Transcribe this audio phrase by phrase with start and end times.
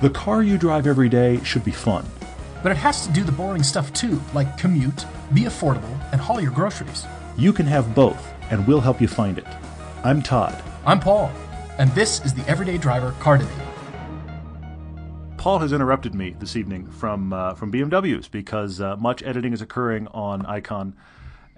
[0.00, 2.06] The car you drive every day should be fun.
[2.62, 5.04] But it has to do the boring stuff too, like commute,
[5.34, 7.04] be affordable, and haul your groceries.
[7.36, 9.46] You can have both, and we'll help you find it.
[10.02, 10.56] I'm Todd.
[10.86, 11.30] I'm Paul,
[11.76, 13.54] and this is the Everyday Driver Car Debate.
[15.36, 19.60] Paul has interrupted me this evening from uh, from BMWs because uh, much editing is
[19.60, 20.96] occurring on Icon,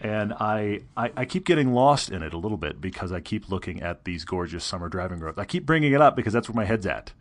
[0.00, 3.48] and I, I I keep getting lost in it a little bit because I keep
[3.50, 5.38] looking at these gorgeous summer driving roads.
[5.38, 7.12] I keep bringing it up because that's where my head's at.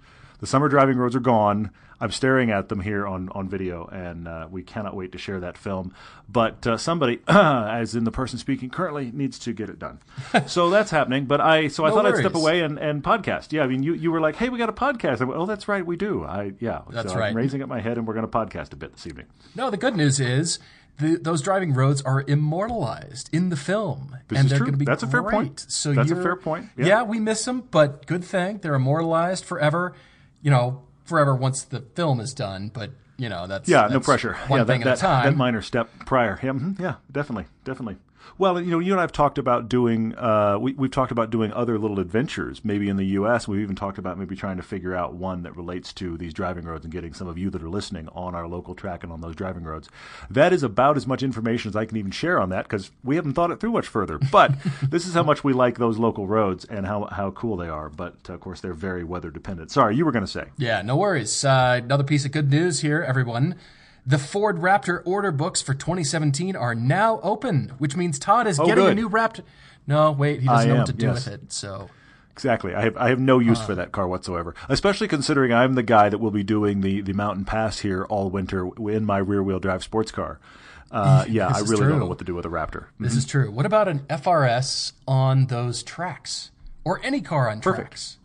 [0.42, 1.72] The summer driving roads are gone.
[2.00, 5.40] I'm staring at them here on, on video, and uh, we cannot wait to share
[5.42, 5.94] that film.
[6.28, 10.00] But uh, somebody, as in the person speaking currently, needs to get it done.
[10.48, 11.26] so that's happening.
[11.26, 13.52] But I so I No thought I'd step away and, and podcast.
[13.54, 15.22] Yeah, I mean, you, you were like, hey, we got a podcast.
[15.22, 16.24] I went, oh, that's right, we do.
[16.26, 17.30] I yeah, That's so right.
[17.30, 19.28] I'm raising up my head, and we're going to podcast a bit this evening.
[19.56, 20.58] No, the good news is
[20.98, 24.68] the, those driving roads are immortalized in the film, This and they're true.
[24.68, 25.66] going to be That's a fair point.
[25.68, 26.70] So That's a fair point.
[26.78, 26.86] Yeah.
[26.86, 27.04] Yeah.
[27.04, 29.94] we miss them, but good thing they're immortalized forever.
[30.42, 32.72] You know, forever once the film is done.
[32.74, 34.36] But you know, that's Yeah, no pressure.
[34.48, 35.26] One yeah, thing that, at a time.
[35.26, 36.40] that minor step prior.
[36.42, 37.98] Yeah, mhm, yeah, definitely, definitely.
[38.38, 40.16] Well, you know, you and I have talked about doing.
[40.16, 43.48] Uh, we, we've talked about doing other little adventures, maybe in the U.S.
[43.48, 46.66] We've even talked about maybe trying to figure out one that relates to these driving
[46.66, 49.22] roads and getting some of you that are listening on our local track and on
[49.22, 49.90] those driving roads.
[50.30, 53.16] That is about as much information as I can even share on that because we
[53.16, 54.18] haven't thought it through much further.
[54.18, 54.54] But
[54.90, 57.90] this is how much we like those local roads and how how cool they are.
[57.90, 59.72] But uh, of course, they're very weather dependent.
[59.72, 60.46] Sorry, you were going to say.
[60.58, 61.44] Yeah, no worries.
[61.44, 63.56] Uh, another piece of good news here, everyone.
[64.06, 68.86] The Ford Raptor order books for 2017 are now open, which means Todd is getting
[68.86, 69.44] a Oh, new Raptor.
[69.86, 71.26] No, wait, he doesn't know am, what to do yes.
[71.26, 71.52] with it.
[71.52, 71.90] So
[72.32, 72.74] Exactly.
[72.74, 74.56] I have I have no use for that car whatsoever.
[74.70, 78.30] Especially considering I'm the guy that will be doing the, the mountain pass here all
[78.30, 80.40] winter in my rear wheel drive sports car.
[80.90, 82.86] Uh, yeah, I really don't know what to do with a Raptor.
[83.00, 83.52] this is true.
[83.52, 86.52] What about an FRS on those tracks,
[86.84, 88.18] or any car on tracks?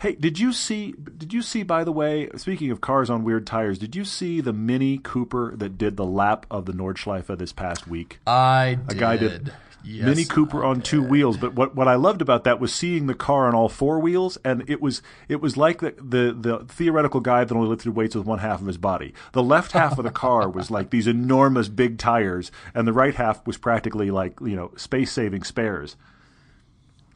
[0.00, 0.92] Hey, did you see?
[0.92, 1.62] Did you see?
[1.62, 5.56] By the way, speaking of cars on weird tires, did you see the Mini Cooper
[5.56, 8.18] that did the lap of the Nordschleife this past week?
[8.26, 8.98] I A did.
[8.98, 9.52] guy did
[9.84, 11.36] Yes, Mini Cooper on two wheels.
[11.36, 14.36] But what what I loved about that was seeing the car on all four wheels,
[14.44, 18.14] and it was it was like the the, the theoretical guy that only lifted weights
[18.14, 19.14] with one half of his body.
[19.32, 23.14] The left half of the car was like these enormous big tires, and the right
[23.14, 25.96] half was practically like you know space saving spares.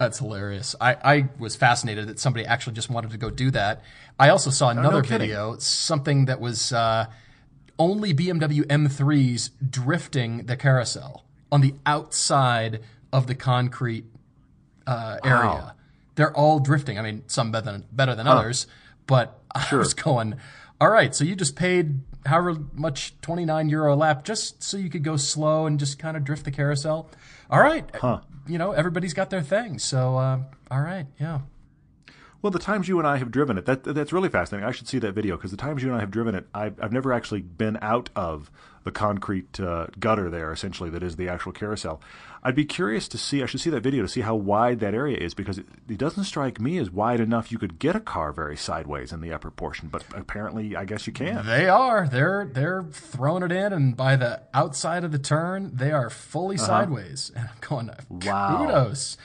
[0.02, 0.74] That's hilarious.
[0.80, 3.82] I, I was fascinated that somebody actually just wanted to go do that.
[4.18, 5.20] I also saw another kidding.
[5.20, 7.06] video, something that was uh,
[7.78, 12.80] only BMW M3s drifting the carousel on the outside
[13.12, 14.04] of the concrete
[14.86, 15.74] uh, area.
[16.14, 16.98] They're all drifting.
[16.98, 18.66] I mean, some better than, better than others,
[19.06, 20.34] but I was going,
[20.80, 24.90] all right, so you just paid however much, 29 euro a lap, just so you
[24.90, 27.08] could go slow and just kind of drift the carousel.
[27.50, 27.88] All right.
[28.46, 29.78] You know, everybody's got their thing.
[29.78, 31.06] So, uh, all right.
[31.18, 31.40] Yeah.
[32.42, 34.68] Well, the times you and I have driven it, that that's really fascinating.
[34.68, 36.74] I should see that video because the times you and I have driven it, I've,
[36.82, 38.50] I've never actually been out of
[38.82, 42.00] the concrete uh, gutter there, essentially, that is the actual carousel.
[42.44, 44.94] I'd be curious to see, I should see that video to see how wide that
[44.94, 48.00] area is because it, it doesn't strike me as wide enough you could get a
[48.00, 51.46] car very sideways in the upper portion, but apparently, I guess you can.
[51.46, 52.08] They are.
[52.08, 56.56] They're they're throwing it in, and by the outside of the turn, they are fully
[56.56, 56.66] uh-huh.
[56.66, 57.30] sideways.
[57.36, 58.66] And I'm going, Wow.
[58.66, 59.16] kudos.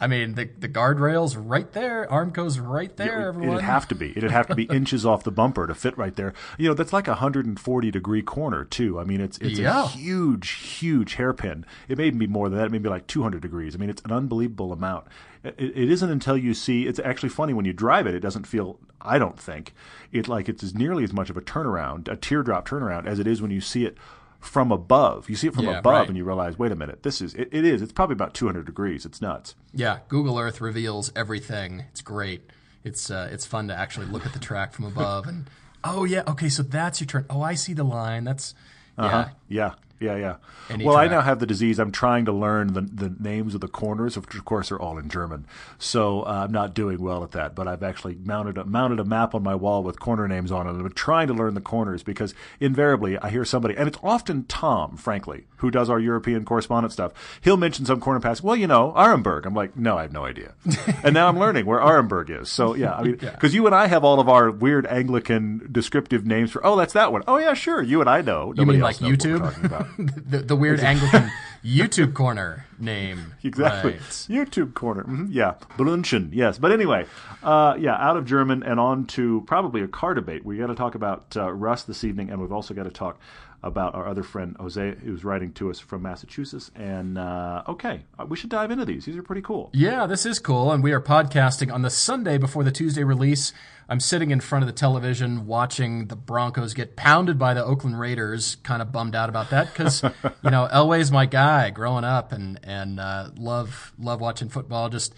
[0.00, 2.06] I mean, the the guardrails right there.
[2.10, 3.20] Armco's right there.
[3.22, 3.54] It- everyone.
[3.56, 4.10] It'd have to be.
[4.16, 6.34] It'd have to be inches off the bumper to fit right there.
[6.58, 8.98] You know, that's like a 140 degree corner too.
[8.98, 9.84] I mean, it's it's Yeah.
[9.84, 11.64] a huge, huge hairpin.
[11.88, 12.66] It may be more than that.
[12.66, 13.74] It may be like 200 degrees.
[13.74, 15.06] I mean, it's an unbelievable amount.
[15.44, 16.86] It, it isn't until you see.
[16.86, 18.14] It's actually funny when you drive it.
[18.14, 18.80] It doesn't feel.
[19.00, 19.74] I don't think
[20.10, 23.26] it like it's as nearly as much of a turnaround, a teardrop turnaround, as it
[23.28, 23.96] is when you see it
[24.44, 25.28] from above.
[25.30, 26.08] You see it from Yeah, above, right.
[26.08, 27.34] and you realize, wait a minute, this is.
[27.34, 27.82] It, it is.
[27.82, 29.04] It's probably about 200 degrees.
[29.06, 29.54] It's nuts.
[29.72, 31.84] Yeah, Google Earth reveals everything.
[31.90, 32.42] It's great.
[32.84, 35.46] It's uh, it's fun to actually look at the track from above and
[35.82, 37.24] oh yeah, okay, so that's your turn.
[37.30, 38.24] Oh, I see the line.
[38.24, 38.54] That's
[38.98, 39.04] yeah.
[39.06, 39.28] Uh-huh.
[39.54, 40.36] Yeah, yeah, yeah.
[40.68, 41.78] Any well, I now have the disease.
[41.78, 44.98] I'm trying to learn the, the names of the corners, which of course are all
[44.98, 45.46] in German.
[45.78, 47.54] So uh, I'm not doing well at that.
[47.54, 50.66] But I've actually mounted a, mounted a map on my wall with corner names on
[50.66, 50.70] it.
[50.70, 54.44] and I'm trying to learn the corners because invariably I hear somebody, and it's often
[54.44, 57.12] Tom, frankly, who does our European correspondent stuff.
[57.42, 58.42] He'll mention some corner pass.
[58.42, 59.46] Well, you know, Aremberg.
[59.46, 60.54] I'm like, no, I have no idea.
[61.04, 62.50] and now I'm learning where Aremberg is.
[62.50, 66.26] So yeah, I mean, because you and I have all of our weird Anglican descriptive
[66.26, 66.64] names for.
[66.66, 67.22] Oh, that's that one.
[67.28, 67.82] Oh yeah, sure.
[67.82, 68.52] You and I know.
[68.56, 69.43] You mean else like knows what we're YouTube?
[69.44, 69.86] Talking about.
[70.30, 71.30] the, the weird Anglican
[71.64, 73.34] YouTube corner name.
[73.42, 73.92] Exactly.
[73.92, 74.00] Right.
[74.00, 75.02] YouTube corner.
[75.02, 75.54] hmm Yeah.
[75.76, 76.30] Brünnchen.
[76.32, 76.58] Yes.
[76.58, 77.06] But anyway,
[77.42, 80.44] uh, yeah, out of German and on to probably a car debate.
[80.44, 83.18] We got to talk about uh, Russ this evening, and we've also got to talk
[83.64, 86.70] about our other friend Jose, who's writing to us from Massachusetts.
[86.76, 89.06] And uh, okay, uh, we should dive into these.
[89.06, 89.70] These are pretty cool.
[89.72, 90.70] Yeah, this is cool.
[90.70, 93.52] And we are podcasting on the Sunday before the Tuesday release.
[93.88, 97.98] I'm sitting in front of the television watching the Broncos get pounded by the Oakland
[97.98, 98.56] Raiders.
[98.56, 100.02] Kind of bummed out about that because
[100.42, 104.88] you know Elway's my guy growing up, and and uh, love love watching football.
[104.90, 105.14] Just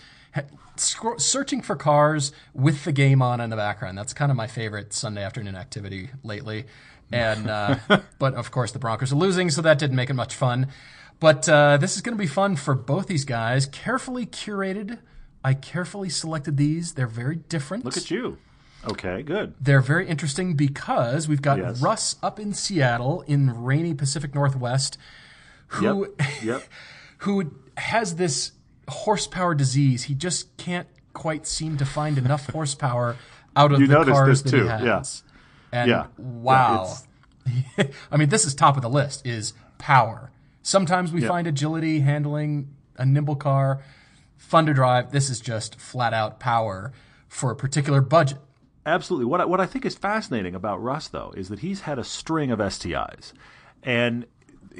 [0.77, 3.97] searching for cars with the game on in the background.
[3.97, 6.67] That's kind of my favorite Sunday afternoon activity lately.
[7.13, 7.77] And uh,
[8.19, 10.69] but of course the Broncos are losing, so that didn't make it much fun.
[11.21, 13.67] But uh, this is going to be fun for both these guys.
[13.67, 14.99] Carefully curated.
[15.43, 16.95] I carefully selected these.
[16.95, 17.85] They're very different.
[17.85, 18.39] Look at you.
[18.89, 19.55] Okay, good.
[19.61, 21.81] They're very interesting because we've got Yes.
[21.81, 24.99] Russ up in Seattle in rainy Pacific Northwest,
[25.69, 26.29] who Yep.
[26.43, 26.63] Yep.
[27.19, 28.53] who has this
[28.89, 30.05] horsepower disease.
[30.05, 33.17] He just can't quite seem to find enough horsepower
[33.57, 34.83] out of You the cars this that he has.
[34.83, 35.26] yeah.
[35.77, 36.07] And Yeah.
[36.17, 36.97] wow.
[38.11, 40.31] I mean, this is top of the list is power.
[40.63, 41.29] Sometimes we Yeah.
[41.29, 43.83] find agility handling a nimble car
[44.39, 45.13] fun to drive.
[45.13, 46.93] This is just flat out power
[47.29, 48.39] for a particular budget.
[48.87, 49.27] Absolutely.
[49.27, 52.05] What I, what I think is fascinating about Russ, though, is that he's had a
[52.05, 53.33] string of STIs.
[53.83, 54.27] And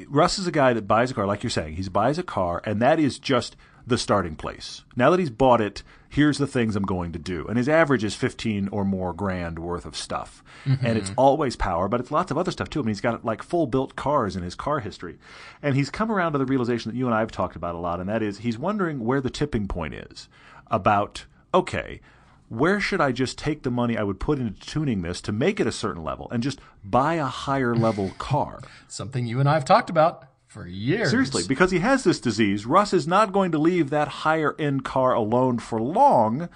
[0.07, 1.75] Russ is a guy that buys a car, like you're saying.
[1.75, 3.55] He buys a car, and that is just
[3.85, 4.83] the starting place.
[4.95, 7.45] Now that he's bought it, here's the things I'm going to do.
[7.47, 10.43] And his average is 15 or more grand worth of stuff.
[10.65, 11.19] And it's mm-hmm.
[11.19, 12.79] always power, but it's lots of other stuff too.
[12.79, 15.17] I mean, he's got like full built cars in his car history.
[15.61, 17.79] And he's come around to the realization that you and I have talked about a
[17.79, 20.27] lot, and that is he's wondering where the tipping point is
[20.69, 22.01] about, okay,
[22.49, 25.59] where should I just take the money I would put into tuning this to make
[25.59, 28.61] it a certain level and just buy a higher level car?
[28.87, 31.11] Something you and I have talked about for years.
[31.11, 34.83] Seriously, because he has this disease, Russ is not going to leave that higher end
[34.83, 36.49] car alone for long,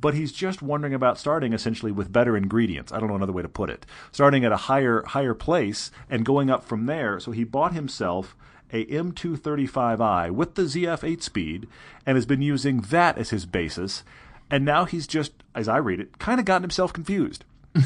[0.00, 2.92] but he's just wondering about starting essentially with better ingredients.
[2.92, 3.86] I don't know another way to put it.
[4.12, 7.18] Starting at a higher higher place and going up from there.
[7.20, 8.36] So he bought himself
[8.72, 11.68] a M235i with the ZF8 speed
[12.04, 14.02] and has been using that as his basis.
[14.50, 17.44] And now he's just, as I read it, kind of gotten himself confused.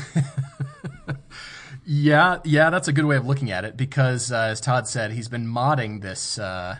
[1.92, 5.10] Yeah, yeah, that's a good way of looking at it because, uh, as Todd said,
[5.10, 6.38] he's been modding this.
[6.38, 6.76] Uh,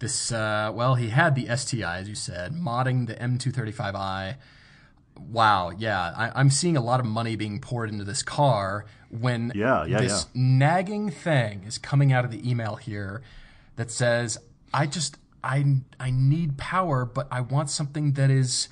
[0.00, 4.36] this uh, well, he had the STI, as you said, modding the M235i.
[5.18, 9.50] Wow, yeah, I, I'm seeing a lot of money being poured into this car when
[9.54, 13.22] Yeah, yeah, this nagging thing is coming out of the email here
[13.76, 14.36] that says,
[14.74, 18.68] "I just I I need power, but I want something that is."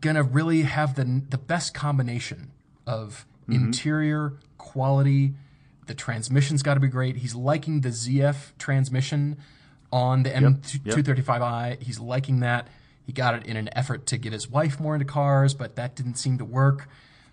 [0.00, 2.52] gonna really have the the best combination
[2.86, 5.34] of interior quality.
[5.86, 7.16] The transmission's got to be great.
[7.16, 9.36] He's liking the ZF transmission
[9.92, 11.82] on the M235i.
[11.82, 12.68] He's liking that.
[13.04, 15.96] He got it in an effort to get his wife more into cars, but that
[15.96, 16.88] didn't seem to work.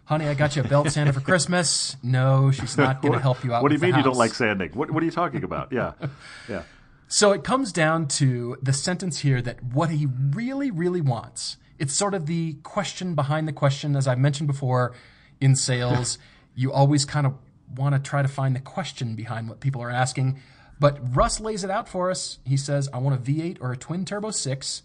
[0.06, 1.96] Honey, I got you a belt sander for Christmas.
[2.02, 3.62] No, she's not going to help you out.
[3.62, 4.72] What do you mean you don't like sanding?
[4.72, 5.72] What, what are you talking about?
[5.72, 5.94] Yeah.
[6.50, 6.64] Yeah.
[7.12, 11.58] So it comes down to the sentence here that what he really, really wants.
[11.80, 13.96] It's sort of the question behind the question.
[13.96, 14.94] As I've mentioned before
[15.42, 16.20] in sales,
[16.60, 17.36] you always kind of
[17.74, 20.38] want to try to find the question behind what people are asking.
[20.78, 22.40] But Russ lays it out for us.
[22.46, 24.82] He says, I want a V8 or a twin turbo 6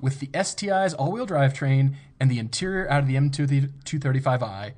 [0.00, 4.72] with the STI's all wheel drivetrain and the interior out of the M235i.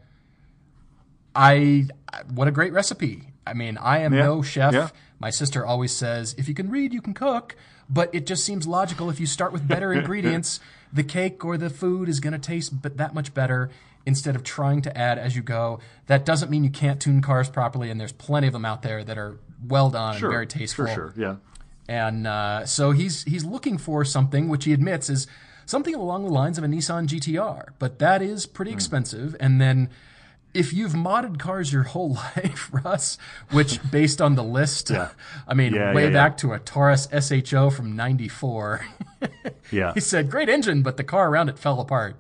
[1.34, 1.86] I,
[2.32, 3.28] what a great recipe.
[3.46, 4.72] I mean, I am Yeah, no chef.
[4.72, 4.88] yeah.
[5.18, 7.56] My sister always says, if you can read, you can cook.
[7.90, 10.60] But it just seems logical if you start with better ingredients,
[10.92, 13.70] the cake or the food is going to taste but that much better
[14.06, 15.78] instead of trying to add as you go.
[16.06, 19.04] That doesn't mean you can't tune cars properly, and there's plenty of them out there
[19.04, 20.28] that are well done Sure.
[20.28, 20.86] and very tasteful.
[20.86, 21.14] For sure.
[21.16, 21.36] Yeah.
[21.88, 25.26] And uh, so he's he's looking for something which he admits is
[25.66, 28.76] something along the lines of a Nissan GTR, but that is pretty Hmm.
[28.76, 29.36] expensive.
[29.40, 29.88] And then
[30.54, 33.18] if you've modded cars your whole life, Russ,
[33.50, 34.90] which based on the list,
[35.48, 36.12] I mean, Yeah, way yeah, yeah.
[36.14, 38.84] back to a Taurus SHO from '94,
[39.70, 39.92] Yeah.
[39.94, 42.16] he said, "Great engine, but the car around it fell apart."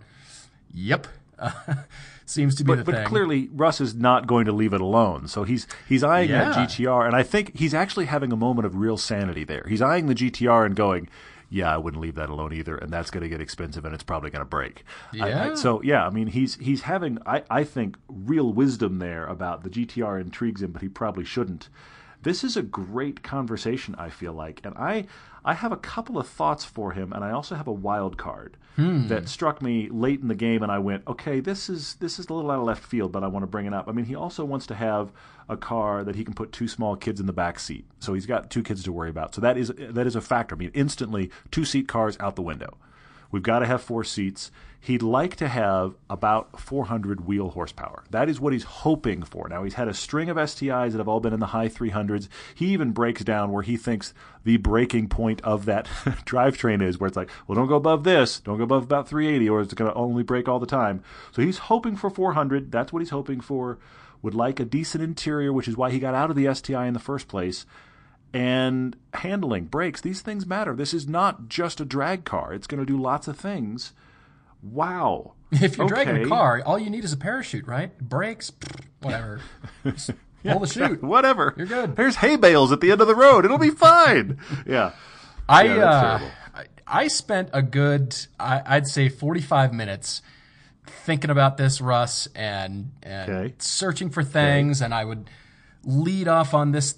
[0.74, 1.06] Yep,
[2.26, 3.06] seems to be the But, but thing.
[3.06, 5.28] clearly, Russ is not going to leave it alone.
[5.28, 8.76] So he's he's eyeing that GTR, and I think he's actually having a moment of
[8.76, 9.64] real sanity there.
[9.68, 11.08] He's eyeing the GTR and going,
[11.50, 14.04] "Yeah, I wouldn't leave that alone either, and that's going to get expensive, and it's
[14.04, 14.84] probably going to break."
[15.14, 15.54] I- I- Yeah.
[15.54, 19.70] so yeah, I mean, he's he's having I, I think real wisdom there about the
[19.70, 21.68] GTR intrigues him, but he probably shouldn't.
[22.22, 23.96] This is a great conversation.
[23.98, 25.06] I feel like, and I
[25.44, 28.56] I have a couple of thoughts for him, and I also have a wild card
[28.76, 29.08] hmm.
[29.08, 32.28] that struck me late in the game, and I went, okay, this is this is
[32.28, 33.88] a little out of left field, but I want to bring it up.
[33.88, 35.10] I mean, he also wants to have
[35.48, 38.26] a car that he can put two small kids in the back seat, so he's
[38.26, 39.34] got two kids to worry about.
[39.34, 40.54] So that is that is a factor.
[40.54, 42.78] I mean, instantly two seat cars out the window
[43.32, 44.52] We've got to have four seats.
[44.78, 48.04] He'd like to have about 400 wheel horsepower.
[48.10, 49.48] That is what he's hoping for.
[49.48, 52.28] Now, he's had a string of STIs that have all been in the high 300s.
[52.54, 54.12] He even breaks down where he thinks
[54.44, 55.86] the breaking point of that
[56.26, 59.48] drivetrain is, where it's like, well, don't go above this, don't go above about 380,
[59.48, 61.02] or it's going to only break all the time.
[61.30, 62.70] So he's hoping for 400.
[62.70, 63.78] That's what he's hoping for.
[64.20, 66.94] Would like a decent interior, which is why he got out of the STI in
[66.94, 67.66] the first place
[68.34, 70.74] and handling, brakes, these things matter.
[70.74, 72.52] This is not just a drag car.
[72.54, 73.92] It's going to do lots of things.
[74.62, 75.34] Wow.
[75.52, 76.24] If you're dragging Okay.
[76.24, 77.96] a car, all you need is a parachute, right?
[77.98, 78.52] Brakes,
[79.02, 79.42] whatever.
[79.84, 80.10] Just
[80.42, 81.02] pull the chute.
[81.02, 81.52] Whatever.
[81.58, 81.94] You're good.
[81.94, 83.44] There's hay bales at the end of the road.
[83.44, 84.38] It'll be fine.
[84.66, 84.92] yeah.
[85.46, 86.20] I, Yeah, uh.
[86.86, 90.22] I spent a good, I, I'd say, 45 minutes
[90.86, 93.54] thinking about this, Russ, and, and Okay.
[93.58, 94.80] searching for things.
[94.80, 95.28] And I would
[95.84, 96.94] lead off on this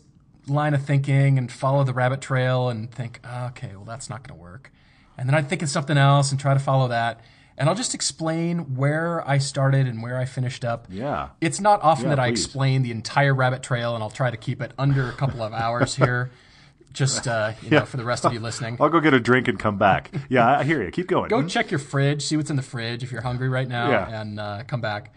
[0.46, 4.26] line of thinking and follow the rabbit trail and think, "Ah, okay, well, that's not
[4.26, 4.70] going to work.
[5.16, 7.20] And then I'd think of something else and try to follow that.
[7.56, 10.88] And I'll just explain where I started and where I finished up.
[10.90, 11.28] Yeah.
[11.40, 14.36] It's not often Yeah, that I explain the entire rabbit trail, and I'll try to
[14.36, 16.32] keep it under a couple of hours here,
[16.92, 18.76] just uh, you know, for the rest of you listening.
[18.80, 20.10] I'll go get a drink and come back.
[20.28, 20.90] Yeah, I hear you.
[20.90, 21.28] Keep going.
[21.28, 24.20] Go check your fridge, see what's in the fridge if you're hungry right now, Yeah.
[24.20, 25.14] and uh, come back.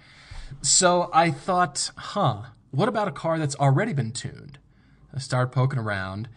[0.61, 4.59] So I thought, huh, what about a car that's already been tuned?
[5.15, 6.27] I started poking around.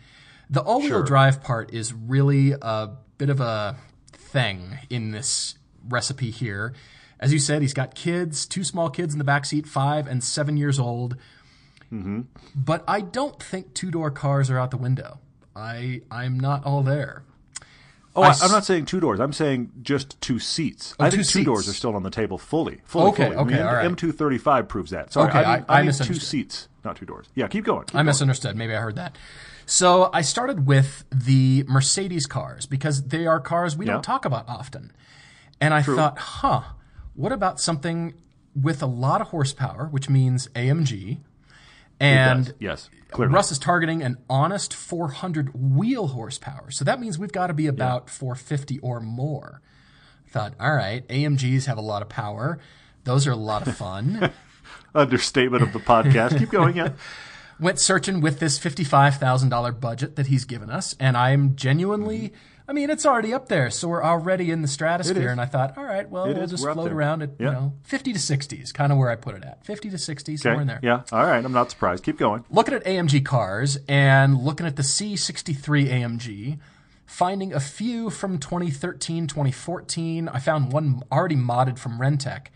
[0.49, 1.03] The all-wheel Sure.
[1.03, 3.77] drive part is really a bit of a
[4.13, 5.57] thing in this
[5.89, 6.73] recipe here.
[7.19, 10.25] As you said, he's got kids, two small kids in the back seat, five and
[10.25, 11.17] seven years old.
[11.93, 12.23] Mm-hmm.
[12.55, 15.19] But I don't think two-door cars are out the window.
[15.55, 17.25] I I'm not all there.
[18.17, 19.21] Oh, I I, am not saying two doors.
[19.21, 20.95] I'm saying just two seats.
[20.99, 22.81] Oh, I Oh, two think two doors are still on the table fully.
[22.85, 23.37] fully Okay, fully.
[23.37, 23.89] I mean, okay, all right.
[23.91, 25.13] M235 proves that.
[25.13, 27.27] Sorry, Okay, I, I- mean, I mean two seats, not two doors.
[27.35, 27.85] Yeah, keep going.
[27.87, 28.07] Keep I going.
[28.07, 28.57] misunderstood.
[28.57, 29.17] Maybe I heard that.
[29.67, 33.93] So I started with the Mercedes cars because they are cars we Yeah.
[33.95, 34.93] don't talk about often.
[35.61, 36.63] And I thought, huh,
[37.15, 38.15] what about something
[38.55, 41.21] with a lot of horsepower, which means AMG?
[42.01, 43.35] And yes, clearly.
[43.35, 46.71] Russ is targeting an honest 400 wheel horsepower.
[46.71, 49.61] So that means we've got to be about 450 or more.
[50.27, 52.59] I thought, all right, AMGs have a lot of power.
[53.05, 54.33] Those are a lot of fun.
[54.95, 56.39] Understatement of the podcast.
[56.39, 56.77] keep going.
[56.77, 56.91] Yeah.
[57.61, 62.37] went searching with this $55,000 budget that he's given us, and I'm genuinely, mm-hmm.
[62.69, 65.29] I mean, it's already up there, so we're already in the stratosphere.
[65.29, 66.51] And I thought, all right, well, It we'll is.
[66.53, 69.17] just We're float around at, you know, 50 to 60 is kind of where I
[69.17, 69.65] put it at.
[69.65, 70.81] 50 to 60, somewhere in there.
[70.83, 71.03] Yeah.
[71.13, 71.45] All right.
[71.45, 72.05] I'm not surprised.
[72.05, 72.45] Keep going.
[72.51, 76.59] Looking at AMG cars and looking at the C63 AMG,
[77.07, 80.29] finding a few from 2013, 2014.
[80.29, 82.47] I found one already modded from RENNtech.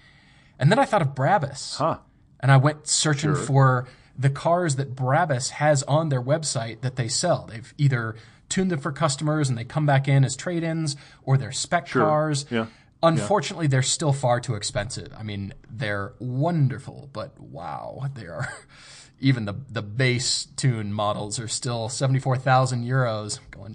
[0.61, 1.77] And then I thought of Brabus.
[1.79, 1.99] Huh.
[2.45, 7.09] And I went searching for the cars that Brabus has on their website that they
[7.09, 7.49] sell.
[7.51, 8.17] They've either
[8.51, 11.89] tuned them for customers and they come back in as trade ins or they're spec
[11.89, 12.45] cars.
[12.51, 12.67] Yeah.
[13.03, 15.11] Unfortunately, they're still far too expensive.
[15.19, 18.53] I mean, they're wonderful, but wow, they are.
[19.21, 23.41] Even the the base tune models are still seventy four thousand euros.
[23.53, 23.75] Going,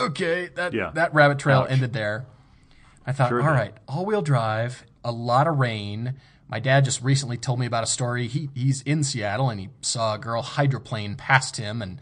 [0.00, 0.92] okay, that Yeah.
[0.94, 1.70] that rabbit trail Ouch.
[1.70, 2.24] ended there.
[3.06, 6.14] I thought, Sure all right, all wheel drive, a lot of rain.
[6.52, 8.28] My dad just recently told me about a story.
[8.28, 11.98] He he's in Seattle and he saw a girl hydroplane past him and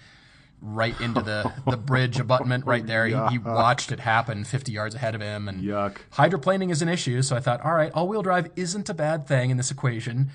[0.61, 3.07] right into the, the bridge abutment right there.
[3.07, 5.49] He, he watched it happen 50 yards ahead of him.
[5.49, 5.99] And Yuck.
[6.15, 7.23] hydroplaning is an issue.
[7.23, 10.31] So I thought, all right, all wheel drive isn't a bad thing in this equation.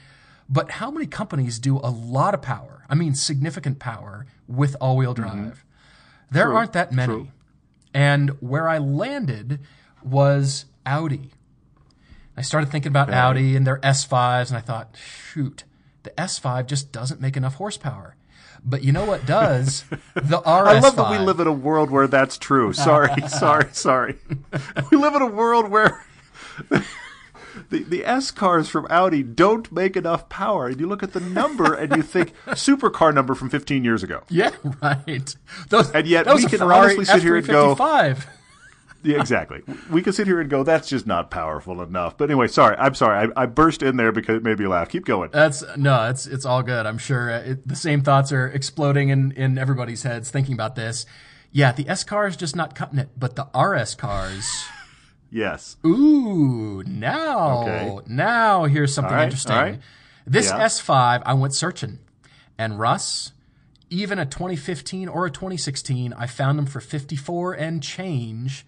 [0.48, 2.86] But how many companies do a lot of power?
[2.90, 5.66] I mean, significant power with all wheel drive?
[6.32, 7.12] There aren't that many.
[7.12, 7.22] Mm-hmm.
[7.24, 7.32] True.
[7.94, 9.60] And where I landed
[10.02, 11.32] was Audi.
[12.38, 14.96] I started thinking about Audi and their S5s, and I thought,
[15.32, 15.63] shoot,
[16.04, 18.15] the S5 just doesn't make enough horsepower.
[18.63, 19.84] But you know what does?
[20.15, 20.46] The RS5.
[20.46, 22.74] I love that we live in a world where that's true.
[22.74, 24.18] Sorry, sorry, sorry.
[24.92, 26.04] We live in a world where
[27.70, 30.68] the, the S cars from Audi don't make enough power.
[30.68, 34.24] And you look at the number and you think supercar number from 15 years ago.
[34.30, 34.51] Yeah,
[34.82, 35.36] right.
[35.70, 38.25] Those, And yet we can Ferrari honestly sit here and go- F355.
[39.06, 39.62] Yeah, exactly.
[39.92, 42.18] We can sit here and go, that's just not powerful enough.
[42.18, 42.76] But anyway, sorry.
[42.78, 43.30] I'm sorry.
[43.36, 44.90] I, I burst in there because it made me laugh.
[44.90, 45.30] Keep going.
[45.32, 46.86] That's no, it's it's all good.
[46.86, 50.76] I'm sure uh, it, the same thoughts are exploding in in everybody's heads thinking about
[50.76, 51.06] this.
[51.52, 54.66] Yeah, the S car is just not cutting it, but the RS cars.
[55.32, 55.76] Yes.
[55.86, 58.00] Ooh, now, Okay.
[58.08, 59.56] now here's something right, interesting.
[59.56, 59.80] right.
[60.26, 60.60] This Yeah.
[60.66, 62.00] S5, I went searching,
[62.58, 63.34] and Russ,
[63.90, 68.66] even a 2015 or a 2016, I found them for 54 and change.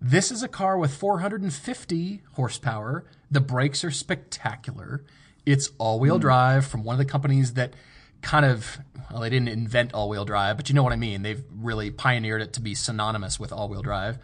[0.00, 3.04] This is a car with 450 horsepower.
[3.30, 5.04] The brakes are spectacular.
[5.44, 6.20] It's all-wheel Hmm.
[6.22, 7.74] drive from one of the companies that
[8.22, 8.78] kind of
[9.10, 11.22] well, they didn't invent all-wheel drive, but you know what I mean.
[11.22, 14.18] They've really pioneered it to be synonymous with all-wheel drive.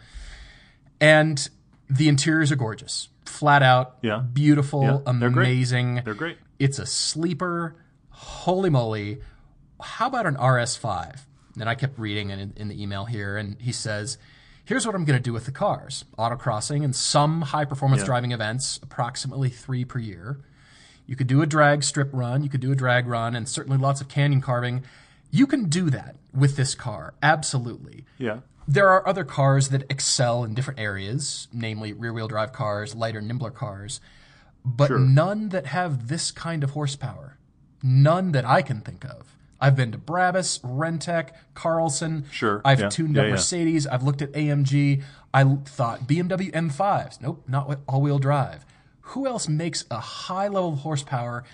[1.00, 1.48] And
[1.88, 4.18] The interiors are gorgeous, flat out, Yeah.
[4.18, 5.46] beautiful, Yeah, they're great.
[5.46, 6.02] amazing.
[6.04, 6.36] They're great.
[6.58, 7.76] It's a sleeper.
[8.10, 9.20] Holy moly!
[9.80, 11.26] How about an RS5?
[11.60, 14.18] And I kept reading in, in the email here, and he says,
[14.66, 18.78] "Here's what I'm going to do with the cars: autocrossing and some high-performance driving events,
[18.82, 20.40] approximately three per year.
[21.06, 23.78] You could do a drag strip run, you could do a drag run, and certainly
[23.78, 24.82] lots of canyon carving.
[25.30, 28.40] You can do that with this car, absolutely." Yeah.
[28.66, 33.20] There are other cars that excel in different areas, namely rear wheel drive cars, lighter,
[33.20, 34.00] nimbler cars,
[34.64, 37.38] but none that have this kind of horsepower.
[37.84, 39.35] None that I can think of.
[39.60, 42.30] I've been to Brabus, RENNtech, Carlsson.
[42.30, 43.32] Sure, I've yeah, tuned yeah, up yeah.
[43.32, 43.86] Mercedes.
[43.86, 45.02] I've looked at AMG.
[45.32, 47.20] I thought BMW M5s.
[47.20, 48.64] Nope, not with all wheel drive.
[49.00, 51.44] Who else makes a high level of horsepower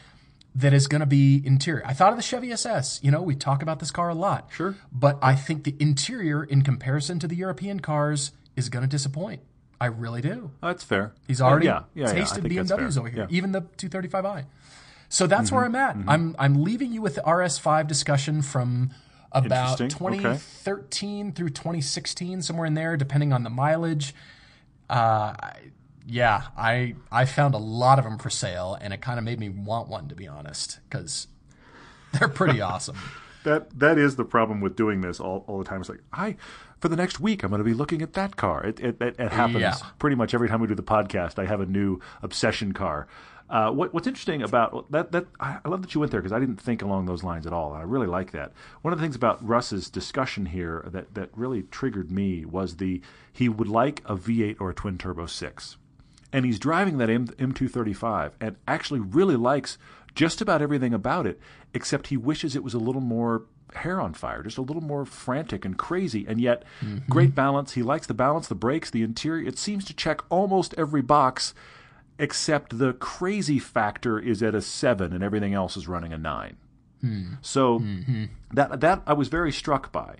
[0.54, 1.82] that is going to be interior?
[1.84, 3.00] I thought of the Chevy SS.
[3.02, 4.48] You know, we talk about this car a lot.
[4.52, 4.76] Sure.
[4.90, 9.42] But I think the interior, in comparison to the European cars, is going to disappoint.
[9.80, 10.52] I really do.
[10.62, 11.12] That's fair.
[11.26, 14.44] He's already yeah, yeah, tasted BMWs over here, even the 235i.
[15.12, 15.94] So that's where I'm at.
[16.08, 18.90] I'm I'm leaving you with the RS5 discussion from
[19.30, 20.06] about Interesting.
[20.08, 20.22] Okay.
[20.22, 24.14] 2013 through 2016, somewhere in there, depending on the mileage.
[24.88, 25.34] Uh,
[26.06, 29.38] yeah, I I found a lot of them for sale, and it kind of made
[29.38, 31.28] me want one to be honest, because
[32.18, 32.96] they're pretty awesome.
[33.44, 35.80] That that is the problem with doing this all, all the time.
[35.80, 36.36] It's like I
[36.80, 38.64] for the next week I'm going to be looking at that car.
[38.64, 39.74] It it, it, it happens Yeah.
[39.98, 41.38] pretty much every time we do the podcast.
[41.38, 43.06] I have a new obsession car.
[43.50, 45.12] Uh, what, what's interesting about that?
[45.12, 47.52] That I love that you went there because I didn't think along those lines at
[47.52, 47.72] all.
[47.74, 48.52] and I really like that.
[48.80, 53.00] One of the things about Russ's discussion here that that really triggered me was the
[53.32, 55.76] he would like a V8 or a twin turbo six
[56.32, 59.76] and he's driving that M- M235 and actually really likes
[60.14, 61.38] just about everything about it,
[61.74, 63.42] except he wishes it was a little more
[63.74, 66.62] hair on fire, just a little more frantic and crazy, and yet
[67.08, 67.72] great balance.
[67.72, 69.46] He likes the balance, the brakes, the interior.
[69.46, 71.54] It seems to check almost every box,
[72.22, 76.56] except the crazy factor is at a seven, and everything else is running a nine.
[77.00, 77.34] Hmm.
[77.42, 78.26] So mm-hmm.
[78.52, 80.16] that that I was very struck by.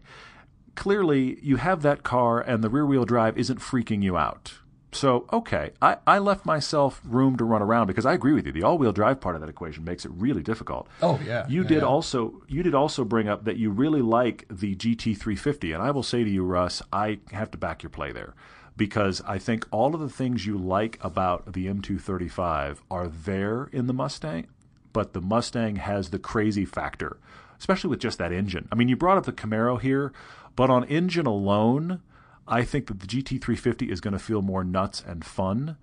[0.75, 4.54] Clearly, you have that car, and the rear wheel drive isn't freaking you out.
[4.90, 8.52] So okay, I, I left myself room to run around because I agree with you.
[8.52, 10.88] The all wheel drive part of that equation makes it really difficult.
[11.00, 11.47] Oh, yeah.
[11.49, 11.88] You Yeah, did yeah.
[11.88, 16.03] also you did also bring up that you really like the GT350, and I will
[16.03, 18.35] say to you, Russ, I have to back your play there
[18.76, 23.87] because I think all of the things you like about the M235 are there in
[23.87, 24.46] the Mustang,
[24.92, 27.18] but the Mustang has the crazy factor,
[27.58, 28.68] especially with just that engine.
[28.72, 30.12] I mean, you brought up the Camaro here,
[30.56, 32.00] but on engine alone,
[32.48, 35.76] I think that the GT350 is going to feel more nuts and fun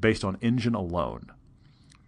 [0.00, 1.30] based on engine alone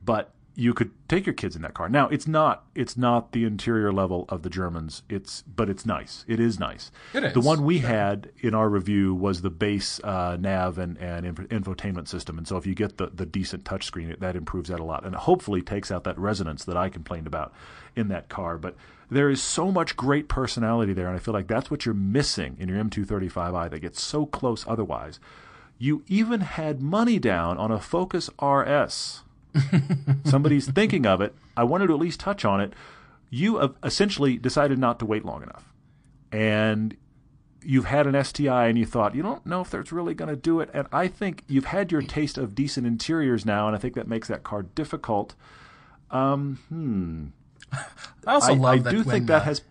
[0.07, 1.89] but you could take your kids in that car.
[1.89, 5.03] Now it's not it's not the interior level of the Germans.
[5.09, 6.25] It's but it's nice.
[6.27, 6.91] It is nice.
[7.13, 10.97] It is, The one we had in our review was the base uh, nav and,
[10.97, 12.39] and inf- infotainment system.
[12.39, 15.05] And so if you get the, the decent touchscreen, it, that improves that a lot,
[15.05, 17.53] and hopefully takes out that resonance that I complained about
[17.95, 18.57] in that car.
[18.57, 18.77] But
[19.11, 22.57] there is so much great personality there, and I feel like that's what you're missing
[22.59, 25.21] in your M235i that gets so close otherwise.
[25.79, 29.23] You even had money down on a Focus RS
[30.25, 32.73] somebody's thinking of it, I wanted to at least touch on it.
[33.31, 35.73] You have essentially decided not to wait long enough.
[36.33, 36.97] And
[37.67, 40.37] you've had an STI and you thought, you don't know if that's really going to
[40.37, 40.71] do it.
[40.73, 44.07] And I think you've had your taste of decent interiors now, and I think that
[44.07, 45.35] makes that car difficult.
[46.11, 47.27] Hmm.
[47.73, 49.63] I also I, love I that do when, think that uh, has.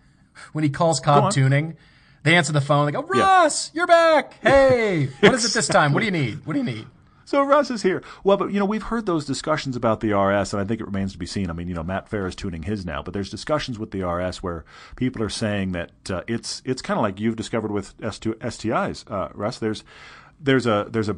[0.52, 1.00] when he calls.
[1.00, 1.76] Cobb Tuning,
[2.22, 2.86] they answer the phone.
[2.86, 4.38] They go, Russ, you're back.
[4.42, 5.92] Hey, what is it this time?
[5.92, 6.44] What do you need?
[6.44, 6.86] What do you need?
[7.26, 8.04] So Russ is here.
[8.22, 10.86] Well, but you know we've heard those discussions about the RS, and I think it
[10.86, 11.50] remains to be seen.
[11.50, 14.04] I mean, you know, Matt Farah is tuning his now, but there's discussions with the
[14.04, 17.98] RS where people are saying that uh, it's it's kind of like you've discovered with
[17.98, 19.58] S2 STIs, uh, Russ.
[19.58, 19.82] There's
[20.40, 21.16] there's a there's a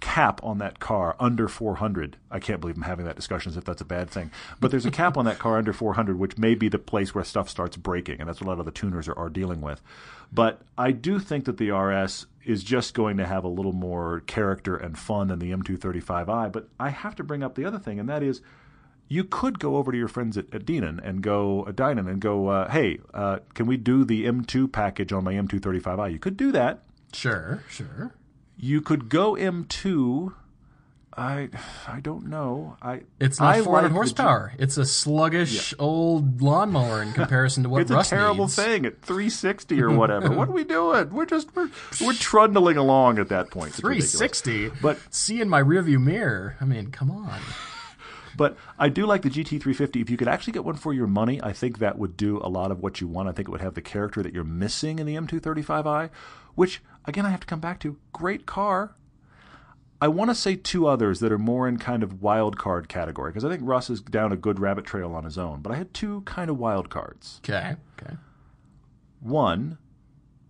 [0.00, 2.16] cap on that car under 400.
[2.30, 4.30] I can't believe I'm having that discussion as if that's a bad thing.
[4.58, 7.22] But there's a cap on that car under 400, which may be the place where
[7.24, 9.82] stuff starts breaking, and that's what a lot of the tuners are, are dealing with.
[10.32, 14.20] But I do think that the RS is just going to have a little more
[14.20, 16.50] character and fun than the M235i.
[16.52, 18.40] But I have to bring up the other thing, and that is
[19.08, 22.20] you could go over to your friends at, at Denon and go, uh, Dinan, and
[22.20, 26.12] go, uh, hey, uh, can we do the M2 package on my M235i?
[26.12, 26.82] You could do that.
[27.12, 28.14] Sure, sure.
[28.56, 30.34] You could go M2.
[31.16, 31.50] I
[31.86, 32.76] I don't know.
[32.80, 34.52] I It's not I 400 like G- horsepower.
[34.58, 38.56] It's a sluggish old lawnmower in comparison to what It's Russ a terrible needs.
[38.56, 40.30] thing at 360 or whatever.
[40.30, 41.10] what are we doing?
[41.10, 41.68] We're just we're,
[42.00, 43.70] we're trundling along at that point.
[43.70, 44.40] It's ridiculous.
[44.40, 44.80] 360.
[44.80, 46.56] But- see in my rearview mirror.
[46.60, 47.40] I mean, come on.
[48.34, 50.00] But I do like the GT350.
[50.00, 52.48] If you could actually get one for your money, I think that would do a
[52.48, 53.28] lot of what you want.
[53.28, 56.08] I think it would have the character that you're missing in the M235i,
[56.54, 57.98] which again I have to come back to.
[58.14, 58.94] Great car.
[60.02, 63.30] I want to say two others that are more in kind of wild card category
[63.30, 65.60] because I think Russ is down a good rabbit trail on his own.
[65.60, 67.40] But I had two kind of wild cards.
[67.44, 67.76] Okay.
[68.02, 68.16] Okay.
[69.20, 69.78] One,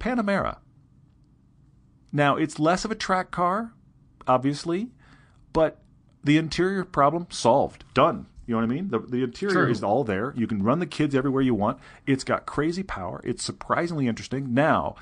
[0.00, 0.56] Panamera.
[2.10, 3.74] Now it's less of a track car,
[4.26, 4.88] obviously,
[5.52, 5.82] but
[6.24, 8.28] the interior problem solved, done.
[8.46, 8.88] You know what I mean?
[8.88, 9.70] The, the interior True.
[9.70, 10.32] is all there.
[10.34, 11.78] You can run the kids everywhere you want.
[12.06, 13.20] It's got crazy power.
[13.22, 14.54] It's surprisingly interesting.
[14.54, 14.96] Now,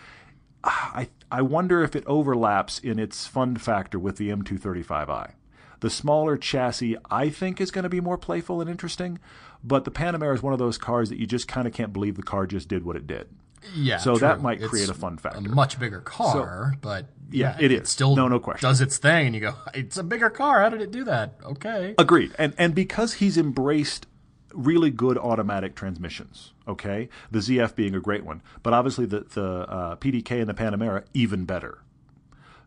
[0.64, 5.32] I I wonder if it overlaps in its fun factor with the M235i.
[5.80, 9.18] The smaller chassis, I think, is going to be more playful and interesting,
[9.64, 12.16] but the Panamera is one of those cars that you just kind of can't believe
[12.16, 13.28] the car just did what it did.
[13.74, 13.98] Yeah.
[13.98, 14.42] So that true.
[14.42, 15.38] might It's create a fun factor.
[15.38, 17.88] A much bigger car, but Yeah, yeah, it is.
[17.90, 18.66] still No, no question.
[18.66, 20.60] does its thing, and you go, it's a bigger car.
[20.60, 21.34] How did it do that?
[21.44, 21.94] Okay.
[21.98, 22.32] Agreed.
[22.38, 24.06] And and because he's embraced
[24.52, 27.08] really good automatic transmissions, okay?
[27.30, 31.04] The ZF being a great one, but obviously the the uh, PDK and the Panamera
[31.14, 31.82] even better.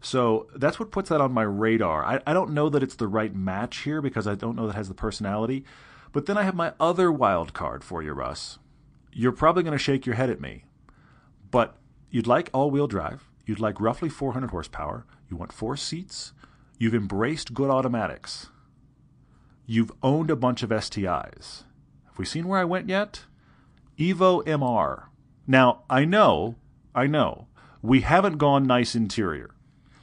[0.01, 2.03] So that's what puts that on my radar.
[2.03, 4.75] I, I don't know that it's the right match here because I don't know that
[4.75, 5.63] has the personality.
[6.11, 8.59] But then I have my other wild card for you, Russ.
[9.13, 10.65] You're probably going to shake your head at me,
[11.51, 11.77] but
[12.09, 13.29] you'd like all wheel drive.
[13.45, 15.05] You'd like roughly 400 horsepower.
[15.29, 16.33] You want four seats.
[16.77, 18.47] You've embraced good automatics.
[19.65, 21.63] You've owned a bunch of STIs.
[22.13, 23.23] Have we seen where I went yet?
[23.97, 25.05] Evo MR.
[25.47, 26.53] Now, I know,
[26.93, 27.47] I know,
[27.81, 29.55] we haven't gone nice interior.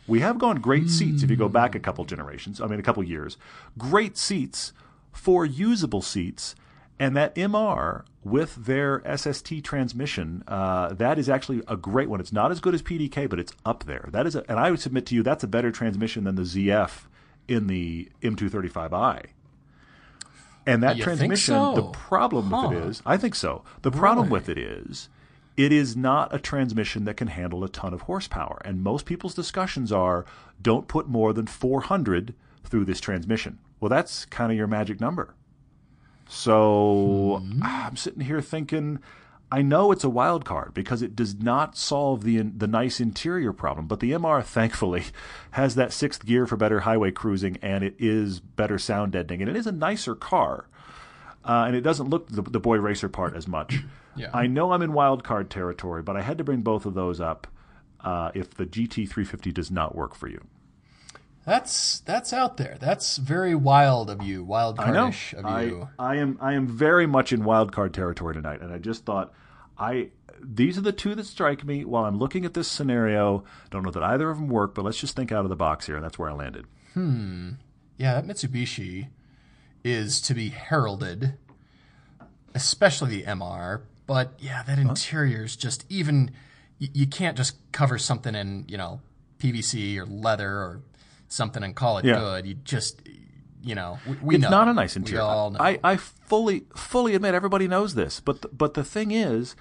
[0.09, 2.83] We have gone great seats if you go back a couple generations, I mean, a
[2.83, 3.37] couple years.
[3.79, 4.73] Great seats,
[5.13, 6.57] four usable seats,
[6.99, 12.19] and that MR with their SST transmission, uh, that is actually a great one.
[12.19, 14.09] It's not as good as PDK, but it's up there.
[14.11, 16.43] That is, a, and I would submit to you that's a better transmission than the
[16.43, 17.03] ZF
[17.47, 19.27] in the M235i.
[20.67, 21.75] And that You transmission, so?
[21.75, 23.65] the problem with it is, I think so.
[23.83, 24.33] The problem Really?
[24.41, 25.09] with it is,
[25.57, 28.61] it is not a transmission that can handle a ton of horsepower.
[28.65, 30.25] And most people's discussions are
[30.61, 33.59] don't put more than 400 through this transmission.
[33.81, 35.35] Well, that's kind of your magic number.
[36.29, 37.63] So Hmm.
[37.65, 39.01] I'm sitting here thinking,
[39.53, 43.53] I know it's a wild card because it does not solve the the nice interior
[43.53, 45.05] problem, but the MR thankfully
[45.53, 49.51] has that sixth gear for better highway cruising, and it is better sound deadening, and
[49.51, 50.67] it is a nicer car,
[51.45, 53.79] uh, and it doesn't look the, the boy racer part as much.
[54.17, 54.29] Yeah.
[54.35, 57.21] I know I'm in wild card territory, but I had to bring both of those
[57.21, 57.47] up
[58.01, 60.45] uh, if the GT350 does not work for you.
[61.45, 62.77] That's that's out there.
[62.79, 65.89] That's very wild of you, wild cardish of I, you.
[65.99, 69.33] I am I am very much in wild card territory tonight, and I just thought
[69.79, 70.11] I
[70.43, 73.45] these are the two that strike me while I'm looking at this scenario.
[73.71, 75.87] Don't know that either of them work, but let's just think out of the box
[75.87, 76.67] here, and that's where I landed.
[76.95, 77.53] Hmm.
[77.97, 79.09] Yeah, that Mitsubishi
[79.83, 81.35] is to be heralded,
[82.55, 83.83] especially the MR.
[84.07, 86.33] But yeah, that interior is just even.
[86.79, 89.01] You, you can't just cover something in you know
[89.39, 90.83] PVC or leather or
[91.31, 92.19] something and call it Yeah.
[92.19, 92.47] good.
[92.47, 93.01] You just
[93.63, 94.51] you know we, we it's know.
[94.51, 95.23] not a nice We interior.
[95.23, 95.59] all know.
[95.61, 99.57] I, I fully fully admit everybody knows this, but the, but the thing is,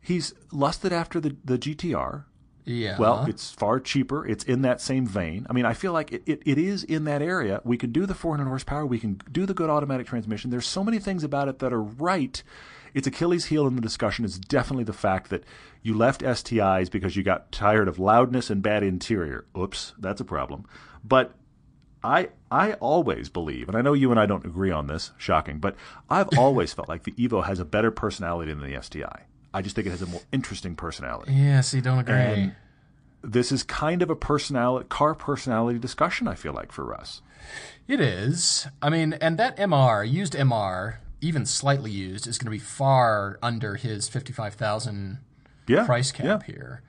[0.00, 2.24] he's lusted after the the GTR.
[2.64, 2.98] yeah.
[2.98, 3.26] Well, uh-huh.
[3.28, 4.26] it's far cheaper.
[4.26, 5.46] It's in that same vein.
[5.48, 7.60] I mean, I feel like it, it, it is in that area.
[7.64, 8.84] We can do the 400 horsepower.
[8.86, 10.50] We can do the good automatic transmission.
[10.50, 12.42] There's so many things about it that are right.
[12.94, 15.44] Its Achilles heel in the discussion is definitely the fact that
[15.82, 19.44] you left STIs because you got tired of loudness and bad interior.
[19.56, 20.64] Oops, that's a problem.
[21.06, 21.34] But
[22.02, 25.58] I I always believe, and I know you and I don't agree on this, shocking,
[25.58, 25.76] but
[26.08, 29.22] I've always felt like the Evo has a better personality than the STI.
[29.52, 31.60] I just think it has a more interesting personality yeah.
[31.62, 32.14] See, don't agree.
[32.14, 32.56] And-
[33.22, 36.28] this is kind of a personality car personality discussion.
[36.28, 37.22] I feel like for Russ.
[37.88, 38.66] It is.
[38.80, 43.38] I mean, and that MR, used MR, even slightly used, is going to be far
[43.42, 45.18] under his 55,000
[45.66, 46.82] Yeah, price cap yeah, here.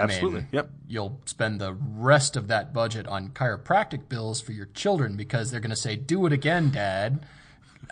[0.00, 0.46] I mean, absolutely.
[0.52, 0.70] yep.
[0.88, 5.60] You'll spend the rest of that budget on chiropractic bills for your children because they're
[5.60, 7.24] going to say, "Do it again, Dad."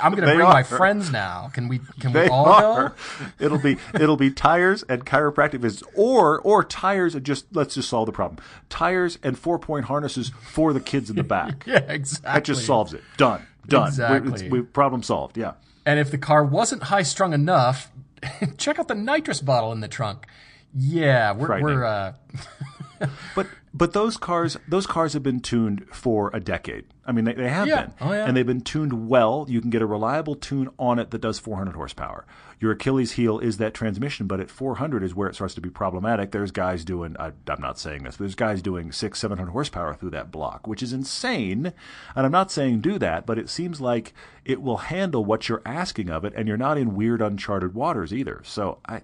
[0.01, 1.51] I'm going to bring my friends now.
[1.53, 1.81] Can we?
[1.99, 2.88] Can we They all are.
[2.90, 2.94] go?
[3.40, 7.88] It'll be it'll be tires and chiropractic visits, or or tires and just let's just
[7.88, 8.38] solve the problem.
[8.68, 11.64] Tires and four point harnesses for the kids in the back.
[11.66, 12.33] Yeah, exactly.
[12.33, 13.03] That just solves it.
[13.16, 13.44] Done.
[13.66, 13.88] Done.
[13.88, 14.49] Exactly.
[14.49, 15.37] we- problem solved.
[15.37, 15.55] Yeah.
[15.85, 17.90] And if the car wasn't high strung enough,
[18.59, 20.27] check out the nitrous bottle in the trunk.
[20.74, 22.12] Yeah, we're, we're uh,
[23.37, 26.85] But but those cars those cars have been tuned for a decade.
[27.07, 27.83] I mean they, they have Yeah.
[27.87, 27.94] been.
[28.00, 28.26] Oh, yeah.
[28.26, 29.46] And they've been tuned well.
[29.48, 32.26] You can get a reliable tune on it that does 400 horsepower.
[32.61, 35.70] Your Achilles heel is that transmission, but at 400 is where it starts to be
[35.70, 36.33] problematic.
[36.33, 39.94] There's guys doing I, I'm not saying this, but there's guys doing 6 700 horsepower
[39.94, 41.72] through that block, which is insane.
[42.16, 44.12] And I'm not saying do that, but it seems like
[44.44, 48.12] it will handle what you're asking of it and you're not in weird uncharted waters
[48.12, 48.40] either.
[48.44, 49.02] So I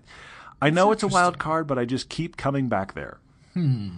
[0.64, 3.18] I know it's a wild card, but I just keep coming back there.
[3.53, 3.90] Hmm.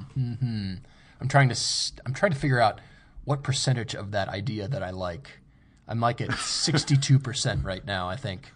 [1.20, 2.80] I'm trying to st- I'm trying to figure out
[3.24, 5.38] what percentage of that idea that I like.
[5.88, 8.52] I'm like at 62% right now, I think.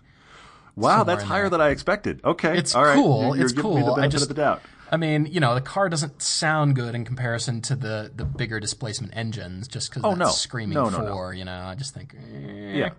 [0.76, 2.20] Wow, that's higher than I expected.
[2.24, 2.94] Okay, It's all right.
[2.94, 3.36] cool.
[3.36, 3.76] You're, it's giving cool.
[3.76, 4.62] Me the I just, of the doubt.
[4.90, 8.58] I mean, you know, the car doesn't sound good in comparison to the the bigger
[8.60, 10.28] displacement engines, just because Oh, that's no.
[10.30, 11.12] screaming No, no, no.
[11.12, 11.32] for.
[11.34, 12.14] You know, I just think.
[12.14, 12.72] eh.
[12.78, 12.90] Yeah.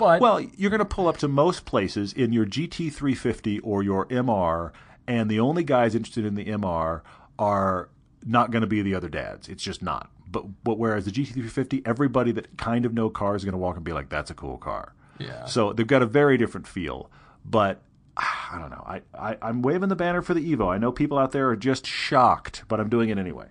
[0.00, 4.06] But Well, you're going to pull up to most places in your GT350 or your
[4.06, 4.72] MR,
[5.06, 7.02] and the only guys interested in the MR
[7.38, 7.90] are
[8.24, 9.48] not going to be the other dads.
[9.48, 10.10] It's just not.
[10.30, 13.76] But but whereas the GT350, everybody that kind of know cars is going to walk
[13.76, 15.44] and be like, "That's a cool car." Yeah.
[15.44, 17.10] So they've got a very different feel.
[17.44, 17.82] But
[18.16, 18.84] ah, I don't know.
[18.86, 20.68] I, I I'm waving the banner for the Evo.
[20.72, 23.48] I know people out there are just shocked, but I'm doing it anyway.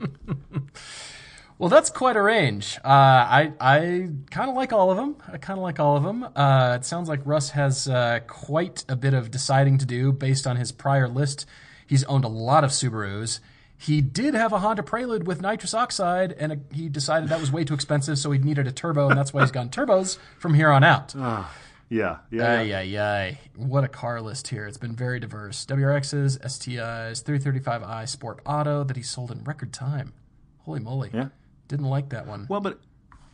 [1.58, 2.78] Well, that's quite a range.
[2.84, 5.16] Uh, I I kind of like all of them.
[5.32, 6.26] I kind of like all of them.
[6.34, 10.46] Uh, it sounds like Russ has uh, quite a bit of deciding to do based
[10.46, 11.46] on his prior list.
[11.86, 13.38] He's owned a lot of Subarus.
[13.76, 17.52] He did have a Honda Prelude with nitrous oxide, and uh he decided that was
[17.52, 20.54] way too expensive, so he needed a turbo, and that's why he's gone turbos from
[20.54, 21.14] here on out.
[21.88, 22.62] yeah, yeah.
[22.62, 22.78] yeah.
[22.78, 23.38] Ay, ay.
[23.56, 24.66] What a car list here.
[24.66, 25.66] It's been very diverse.
[25.66, 30.14] WRXs, STIs, 335i Sport Auto that he sold in record time.
[30.60, 31.10] Holy moly.
[31.12, 31.28] Yeah.
[31.68, 32.46] Didn't like that one.
[32.48, 32.80] Well, but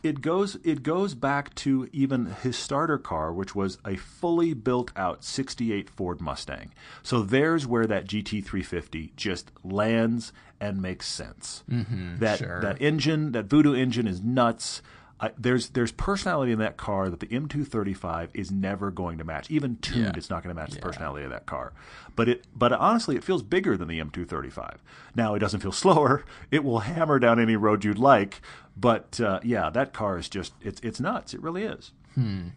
[0.03, 4.91] it goes it goes back to even his starter car, which was a fully built
[4.95, 6.71] out '68 Ford Mustang.
[7.03, 11.63] So there's where that GT350 just lands and makes sense.
[11.69, 12.61] Mm-hmm, that sure.
[12.61, 14.81] that engine, that Voodoo engine, is nuts.
[15.21, 19.51] I, there's there's personality in that car that the M235 is never going to match.
[19.51, 20.11] Even tuned, Yeah.
[20.15, 21.73] it's not going to match the personality of that car.
[22.15, 24.77] But it but honestly, it feels bigger than the M235.
[25.15, 26.25] Now it doesn't feel slower.
[26.49, 28.41] It will hammer down any road you'd like.
[28.75, 31.33] But uh, yeah, that car is just it's it's nuts.
[31.35, 31.91] It really is.
[32.15, 32.47] Hmm.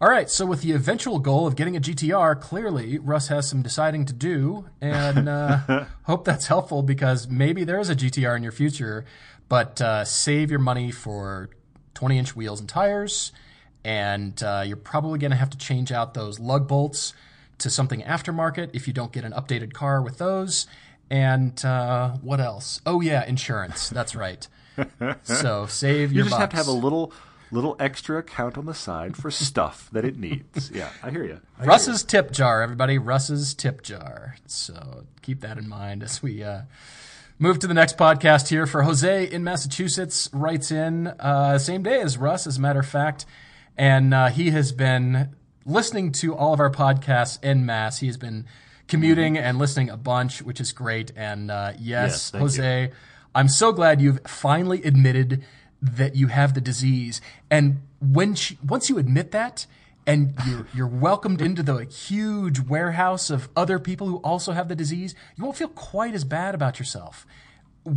[0.00, 3.62] All right, so with the eventual goal of getting a GTR, clearly Russ has some
[3.62, 8.42] deciding to do, and uh, hope that's helpful because maybe there is a GTR in
[8.42, 9.04] your future,
[9.48, 11.48] but uh, save your money for
[12.00, 13.30] 20 inch wheels and tires,
[13.84, 17.12] and uh, you're probably going to have to change out those lug bolts
[17.58, 20.66] to something aftermarket if you don't get an updated car with those.
[21.10, 22.80] And uh, what else?
[22.86, 23.90] Oh, yeah, insurance.
[23.90, 24.48] That's right.
[25.24, 27.12] So save You your just have to have a little
[27.50, 30.70] little extra account on the side for stuff that it needs.
[30.72, 31.40] Yeah, I hear you.
[31.62, 32.96] Russ's tip jar, everybody.
[32.96, 34.36] Russ's tip jar.
[34.46, 36.62] So keep that in mind as we uh,
[37.40, 38.66] move to the next podcast here.
[38.66, 42.86] For Jose in Massachusetts, writes in uh, same day as Russ, as a matter of
[42.86, 43.24] fact,
[43.76, 45.30] and uh, he has been
[45.64, 47.98] listening to all of our podcasts en masse.
[47.98, 48.44] He has been
[48.88, 51.12] commuting and listening a bunch, which is great.
[51.16, 52.90] And uh, yes, Yes, Jose,
[53.34, 55.42] I'm so glad you've finally admitted
[55.80, 57.22] that you have the disease.
[57.50, 59.66] And when she, once you admit that,
[60.06, 64.74] and you're, you're welcomed into the huge warehouse of other people who also have the
[64.74, 67.26] disease, you won't feel quite as bad about yourself.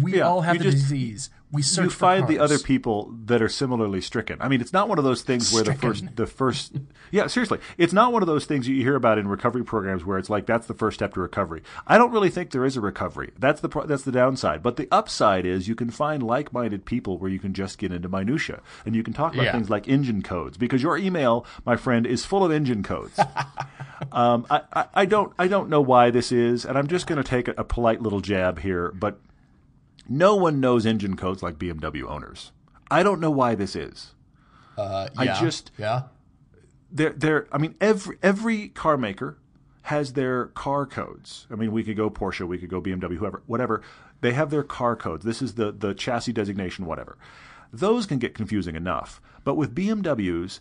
[0.02, 1.30] We Yeah, all have the just- disease.
[1.52, 4.40] We search you find the other people that are similarly stricken.
[4.42, 6.74] I mean, it's not one of those things where the first, the first,
[7.12, 10.18] yeah, seriously, it's not one of those things you hear about in recovery programs where
[10.18, 11.62] it's like that's the first step to recovery.
[11.86, 13.34] I don't really think there is a recovery.
[13.38, 14.64] That's the that's the downside.
[14.64, 18.10] But the upside is you can find like-minded people where you can just get into
[18.10, 19.52] minutia and you can talk about Yeah.
[19.52, 23.20] things like engine codes because your email, my friend, is full of engine codes.
[24.12, 27.22] um, I, I, I don't I don't know why this is, and I'm just going
[27.22, 29.20] to take a, a polite little jab here, but
[30.08, 32.52] no one knows engine codes like BMW owners.
[32.92, 34.14] I don't know why this is.
[34.78, 36.04] Uh, I just- yeah.
[36.92, 39.40] They're, they're, I mean, every every car maker
[39.84, 41.48] has their car codes.
[41.52, 43.82] I mean, we could go Porsche, we could go BMW, whoever, whatever.
[44.22, 45.26] They have their car codes.
[45.26, 47.18] This is the the chassis designation, whatever.
[47.72, 49.20] Those can get confusing enough.
[49.44, 50.60] But with BMWs,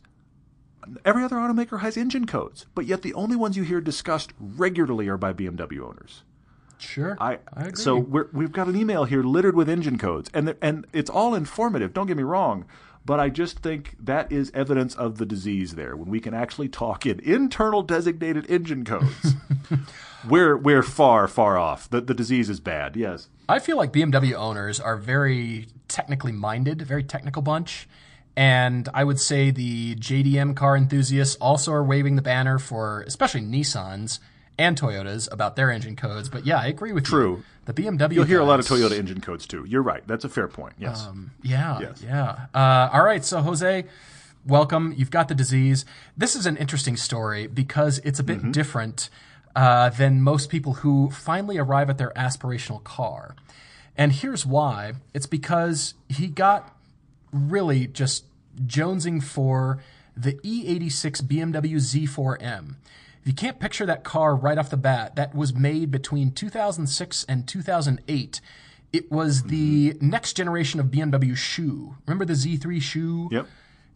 [1.04, 5.08] every other automaker has engine codes, but yet the only ones you hear discussed regularly
[5.08, 6.22] are by BMW owners.
[6.82, 7.16] Sure.
[7.20, 7.76] I, I agree.
[7.76, 11.10] so we're, we've got an email here littered with engine codes, and the, and it's
[11.10, 11.92] all informative.
[11.92, 12.64] Don't get me wrong,
[13.04, 16.68] but I just think that is evidence of the disease there when we can actually
[16.68, 19.34] talk in internal designated engine codes.
[20.28, 21.88] we're we're far far off.
[21.88, 22.96] The the disease is bad.
[22.96, 23.28] Yes.
[23.48, 27.88] I feel like BMW owners are very technically minded, very technical bunch.
[28.34, 33.42] And I would say the JDM car enthusiasts also are waving the banner for especially
[33.42, 34.20] Nissans
[34.58, 36.28] and Toyotas about their engine codes.
[36.28, 37.10] But yeah, I agree with you.
[37.10, 37.42] True.
[37.64, 38.12] The BMW.
[38.14, 39.64] You'll hear a lot of Toyota engine codes too.
[39.68, 40.02] You're right.
[40.06, 40.74] That's a fair point.
[40.78, 41.06] Yes.
[41.42, 42.02] Yeah, Yes.
[42.04, 42.46] yeah.
[42.54, 43.84] Uh, all right, so Jose,
[44.46, 44.92] welcome.
[44.96, 45.84] You've got the disease.
[46.16, 48.50] This is an interesting story because it's a bit Mm-hmm.
[48.52, 49.10] different
[49.54, 53.36] uh, than most people who finally arrive at their aspirational car.
[53.96, 56.74] And here's why it's because he got
[57.32, 58.24] really just
[58.66, 59.78] jonesing for
[60.16, 62.74] the E86 BMW Z4M.
[63.22, 67.24] If you can't picture that car right off the bat, that was made between 2006
[67.28, 68.40] and 2008.
[68.92, 70.10] It was the mm-hmm.
[70.10, 71.96] next generation of BMW shoe.
[72.04, 73.28] Remember the Z3 shoe?
[73.30, 73.46] Yep.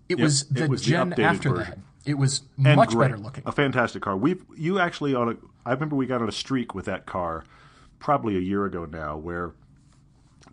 [0.08, 1.82] It was the It was gen updated after version.
[2.04, 2.10] that.
[2.10, 3.08] It was And much great.
[3.08, 3.42] better looking.
[3.46, 4.16] A fantastic car.
[4.16, 5.36] We you actually on a
[5.68, 7.44] I remember we got on a streak with that car
[7.98, 9.52] probably a year ago now where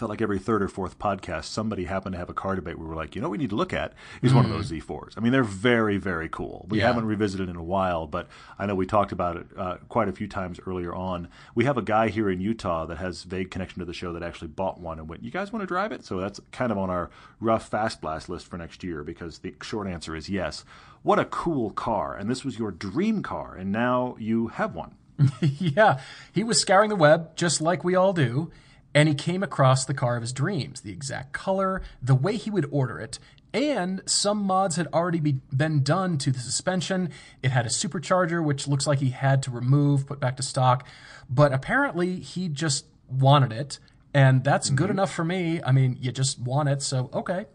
[0.04, 2.86] felt like every third or fourth podcast somebody happened to have a car debate we
[2.86, 5.14] were like, you know what we need to look at is one of those Z4s.
[5.16, 6.66] I mean they're very, very cool.
[6.70, 6.82] We Mm.
[6.82, 6.88] Yeah.
[6.88, 8.28] haven't revisited in a while, but
[8.60, 11.30] I know we talked about it uh, quite a few times earlier on.
[11.56, 14.24] We have a guy here in Utah that has vague connection to the show that
[14.24, 16.04] actually bought one and went, You guys want to drive it?
[16.04, 19.56] So that's kind of on our rough fast blast list for next year because the
[19.62, 20.66] short answer is yes.
[21.02, 22.14] What a cool car.
[22.18, 24.96] And this was your dream car, and now you have one.
[25.42, 26.00] yeah,
[26.34, 28.52] he was scouring the web just like we all do,
[28.94, 32.50] and he came across the car of his dreams, the exact color, the way he
[32.50, 33.20] would order it,
[33.54, 37.12] and some mods had already be, been done to the suspension.
[37.44, 40.88] It had a supercharger, which looks like he had to remove, put back to stock,
[41.30, 43.80] but apparently he just wanted it,
[44.14, 45.62] and that's good enough for me.
[45.64, 47.46] I mean, you just want it, so okay.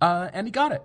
[0.00, 0.82] Uh, and he got it.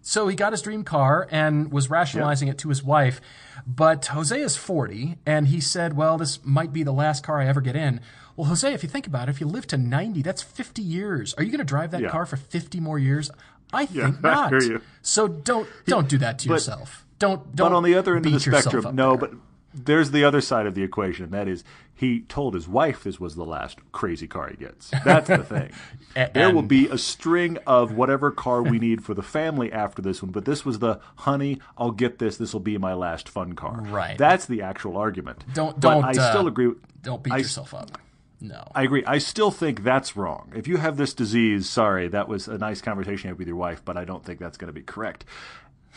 [0.00, 3.20] So he got his dream car and was rationalizing it to his wife.
[3.66, 7.46] But Jose is 40, and he said, Well, this might be the last car I
[7.46, 8.00] ever get in.
[8.38, 11.34] Well, Jose, if you think about it, if you live to 90, that's 50 years.
[11.34, 12.08] Are you going to drive that Yeah.
[12.10, 13.32] car for 50 more years?
[13.72, 14.50] I think I not.
[14.52, 14.80] hear you.
[15.02, 17.04] So don't don't do that to yourself.
[17.18, 17.70] Don't don't.
[17.70, 19.28] But on the other end of the spectrum, no, there.
[19.28, 19.32] but
[19.74, 21.24] there's the other side of the equation.
[21.24, 24.90] and That is, he told his wife this was the last crazy car he gets.
[25.04, 25.72] That's the thing.
[26.16, 30.00] A- there will be a string of whatever car we need for the family after
[30.00, 32.36] this one, but this was the honey, I'll get this.
[32.36, 33.82] This will be my last fun car.
[33.82, 34.16] Right.
[34.16, 35.44] That's the actual argument.
[35.54, 36.04] Don't don't.
[36.04, 36.72] I uh, still agree.
[37.02, 37.98] Don't beat I- yourself up.
[38.40, 38.70] No.
[38.74, 39.04] I agree.
[39.04, 40.52] I still think that's wrong.
[40.54, 43.56] If you have this disease, sorry, that was a nice conversation you had with your
[43.56, 45.24] wife, but I don't think that's going to be correct.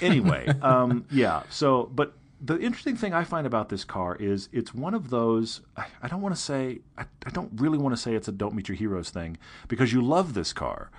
[0.01, 1.43] Anyway, um, yeah.
[1.49, 5.61] So, but the interesting thing I find about this car is it's one of those.
[5.77, 6.79] I, I don't want to say.
[6.97, 9.93] I, I don't really want to say it's a "don't meet your heroes" thing because
[9.93, 10.89] you love this car.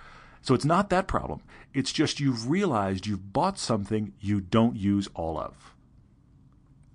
[0.42, 1.40] So it's not that problem.
[1.72, 5.72] It's just you've realized you've bought something you don't use all of.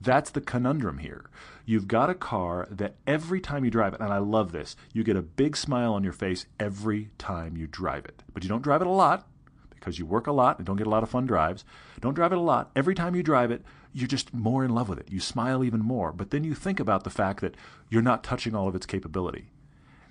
[0.01, 1.29] That's the conundrum here.
[1.69, 5.03] You've got a car that every time you drive it, and I love this, you
[5.03, 8.23] get a big smile on your face every time you drive it.
[8.33, 9.27] But you don't drive it a lot
[9.71, 11.65] because you work a lot and don't get a lot of fun drives.
[11.99, 12.71] Don't drive it a lot.
[12.73, 15.11] Every time you drive it, you're just more in love with it.
[15.11, 16.13] You smile even more.
[16.13, 17.55] But then you think about the fact that
[17.89, 19.49] you're not touching all of its capability.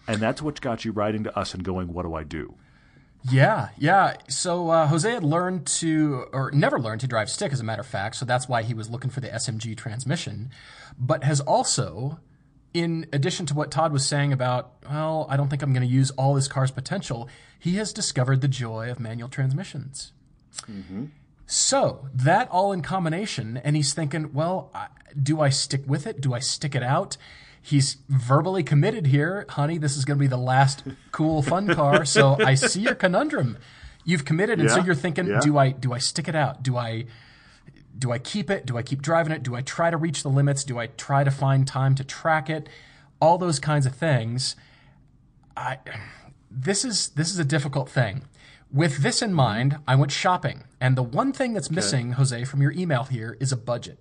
[0.07, 2.57] And that's what got you writing to us and going, What do I do?
[3.30, 4.14] Yeah, yeah.
[4.28, 7.80] So uh, Jose had learned to, or never learned to drive stick, as a matter
[7.80, 8.16] of fact.
[8.16, 10.50] So that's why he was looking for the SMG transmission.
[10.98, 12.20] But has also,
[12.74, 15.92] in addition to what Todd was saying about, well, I don't think I'm going to
[15.92, 20.12] use all this car's potential, he has discovered the joy of manual transmissions.
[21.46, 24.72] So that all in combination, and he's thinking, well,
[25.20, 26.20] do I stick with it?
[26.20, 27.16] Do I stick it out?
[27.66, 29.76] He's verbally committed here, honey.
[29.76, 32.05] This is going to be the last cool fun car.
[32.05, 33.59] So I see your conundrum.
[34.05, 35.40] You've committed, and so you're thinking, yeah.
[35.40, 36.62] do I do I stick it out?
[36.62, 37.07] Do I
[37.98, 38.66] do I keep it?
[38.66, 39.42] Do I keep driving it?
[39.42, 40.62] Do I try to reach the limits?
[40.62, 42.68] Do I try to find time to track it?
[43.20, 44.55] All those kinds of things.
[45.57, 45.79] I
[46.48, 48.26] this is this is a difficult thing.
[48.72, 52.62] With this in mind, I went shopping, and the one thing that's missing, Jose, from
[52.62, 53.98] your email here is a budget.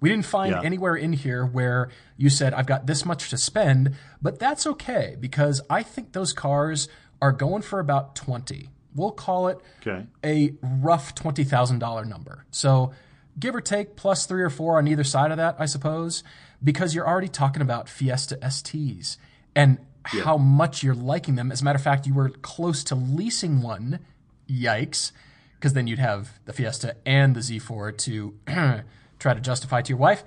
[0.00, 0.62] We didn't find Yeah.
[0.62, 5.16] anywhere in here where you said I've got this much to spend, but that's okay
[5.18, 6.88] because I think those cars
[7.22, 8.70] are going for about 20.
[8.94, 10.06] We'll call it Okay.
[10.24, 12.44] a rough $20,000 number.
[12.50, 12.92] So
[13.38, 16.22] give or take plus 3 or 4 on either side of that, I suppose,
[16.62, 19.16] because you're already talking about Fiesta STs
[19.56, 21.50] and how much you're liking them.
[21.50, 24.00] As a matter of fact, you were close to leasing one.
[24.48, 25.12] Yikes.
[25.56, 28.34] Because then you'd have the Fiesta and the Z4 to
[29.24, 30.22] try to justify to your wife.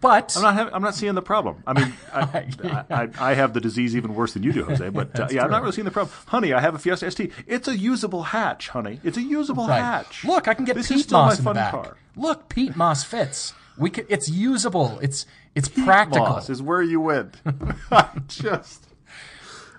[0.00, 0.54] But I'm not.
[0.54, 1.62] Having, I'm not seeing the problem.
[1.64, 2.20] I mean, I,
[2.64, 4.88] I, I, I have the disease even worse than you do, Jose.
[4.88, 6.12] But uh, yeah, I'm not really seeing the problem.
[6.26, 7.30] Honey, I have a Fiesta ST.
[7.46, 8.98] It's a usable hatch, honey.
[9.04, 9.78] It's a usable Right.
[9.80, 10.24] hatch.
[10.24, 11.70] Look, I can get this is peat moss in the back.
[11.70, 11.96] car.
[12.16, 13.52] Look, peat moss fits.
[13.78, 14.98] We can, it's usable.
[15.00, 16.26] It's it's practical.
[16.26, 17.36] Moss is where you went.
[17.92, 18.88] I just.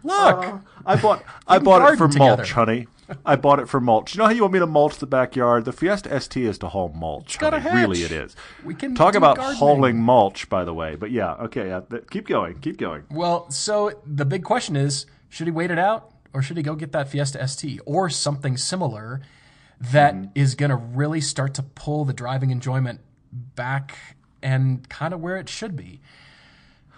[0.04, 1.24] Look, I bought.
[1.48, 2.46] I bought it for mulch, together.
[2.46, 2.88] honey.
[3.26, 4.14] I bought it for mulch.
[4.16, 5.66] You know how you want me to mulch the backyard?
[5.66, 7.38] The Fiesta ST is to haul mulch.
[7.40, 7.82] got a honey.
[7.82, 8.36] Really, it is.
[8.64, 9.58] We can talk about gardening.
[9.60, 10.96] hauling mulch, by the way.
[10.96, 11.68] But yeah, okay.
[11.68, 12.60] Yeah, th- keep going.
[12.60, 13.04] Keep going.
[13.12, 16.76] well, so the big question is: should he wait it out, or should he go
[16.76, 19.22] get that Fiesta ST or something similar
[19.80, 20.26] that Mm-hmm.
[20.36, 23.02] is going to really start to pull the driving enjoyment
[23.34, 23.98] back
[24.42, 26.00] and kind of where it should be?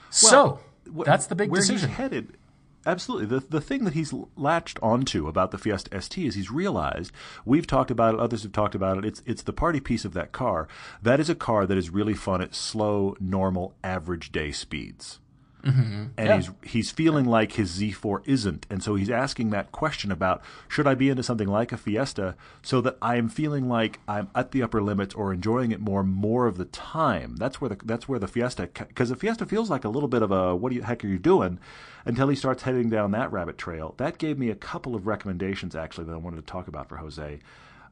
[0.09, 0.59] so
[0.95, 1.89] Wh- that's the big where decision.
[1.89, 2.37] he's headed.
[2.85, 3.25] Absolutely.
[3.25, 7.11] The the thing that he's latched onto about the Fiesta ST is he's realized
[7.43, 9.05] we've talked about it, others have talked about it.
[9.05, 10.67] It's it's the party piece of that car.
[11.01, 15.19] That is a car that is really fun at slow, normal, average day speeds.
[15.65, 16.35] And Yeah.
[16.37, 20.85] he's he's feeling like his Z4 isn't, and so he's asking that question about should
[20.85, 24.61] I be into something like a Fiesta so that I'm feeling like I'm at the
[24.61, 27.35] upper limit or enjoying it more more of the time.
[27.37, 30.21] That's where the that's where the Fiesta because the Fiesta feels like a little bit
[30.21, 31.59] of a what the heck are you doing
[32.05, 33.95] until he starts heading down that rabbit trail.
[33.97, 36.97] That gave me a couple of recommendations actually that I wanted to talk about for
[36.97, 37.39] Jose.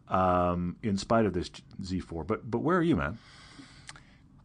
[0.10, 1.50] Um, in spite of this
[1.82, 3.18] Z4, but but where are you, man?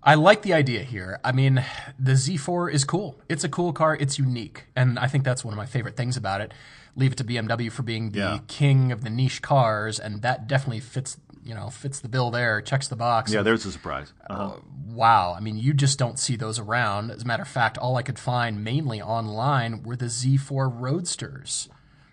[0.02, 1.18] I like the idea here.
[1.24, 1.64] I mean,
[1.98, 3.20] the Z4 is cool.
[3.28, 3.96] It's a cool car.
[3.96, 4.66] It's unique.
[4.76, 6.52] And I think that's one of my favorite things about it.
[6.96, 8.38] Leave it to BMW for being the Yeah.
[8.46, 9.98] king of the niche cars.
[9.98, 13.32] And that definitely fits, you know, fits the bill there, checks the box.
[13.32, 14.12] Yeah, there's a surprise.
[14.30, 14.56] Uh-huh.
[14.86, 15.34] Wow.
[15.36, 17.10] I mean, you just don't see those around.
[17.10, 21.68] As a matter of fact, all I could find mainly online were the Z4 Roadsters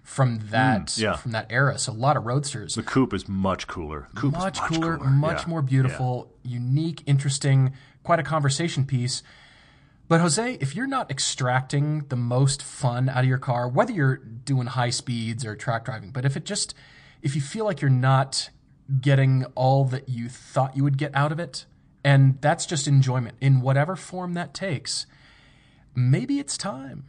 [0.05, 1.15] from that Mm, yeah.
[1.17, 1.77] from that era.
[1.79, 2.75] So a lot of Roadsters.
[2.75, 4.07] The coupe is much cooler.
[4.15, 5.49] Coupe much, much cooler, cooler, much Yeah.
[5.49, 9.23] more beautiful, unique, interesting, quite a conversation piece.
[10.07, 14.17] But Jose, if you're not extracting the most fun out of your car, whether you're
[14.17, 16.75] doing high speeds or track driving, but if it just
[17.23, 18.51] if you feel like you're not
[19.01, 21.65] getting all that you thought you would get out of it,
[22.03, 25.07] and that's just enjoyment in whatever form that takes,
[25.95, 27.05] maybe it's time.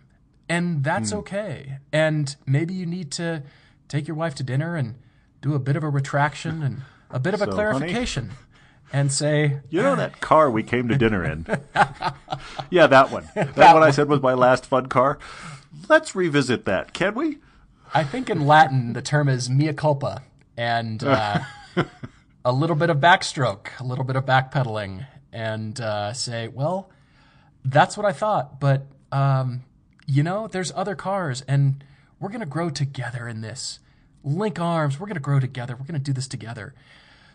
[0.48, 1.18] And that's Hmm.
[1.18, 1.78] okay.
[1.92, 3.42] And maybe you need to
[3.88, 4.94] take your wife to dinner and
[5.42, 8.30] do a bit of a retraction and a bit of a So, honey- clarification
[8.92, 11.46] and say, You know that car we came to dinner in?
[12.70, 13.28] yeah, that one.
[13.34, 15.18] That, one I said was my last fun car.
[15.88, 17.38] Let's revisit that, can we?
[17.94, 20.22] I think in Latin the term is mea culpa,
[20.56, 21.40] and uh,
[22.44, 26.90] a little bit of backstroke, a little bit of backpedaling, and uh, say, well,
[27.64, 29.62] that's what I thought, but um,
[30.06, 31.84] you know, there's other cars, and
[32.18, 33.80] we're gonna grow together in this.
[34.24, 35.76] Link arms, we're gonna grow together.
[35.76, 36.74] We're gonna do this together.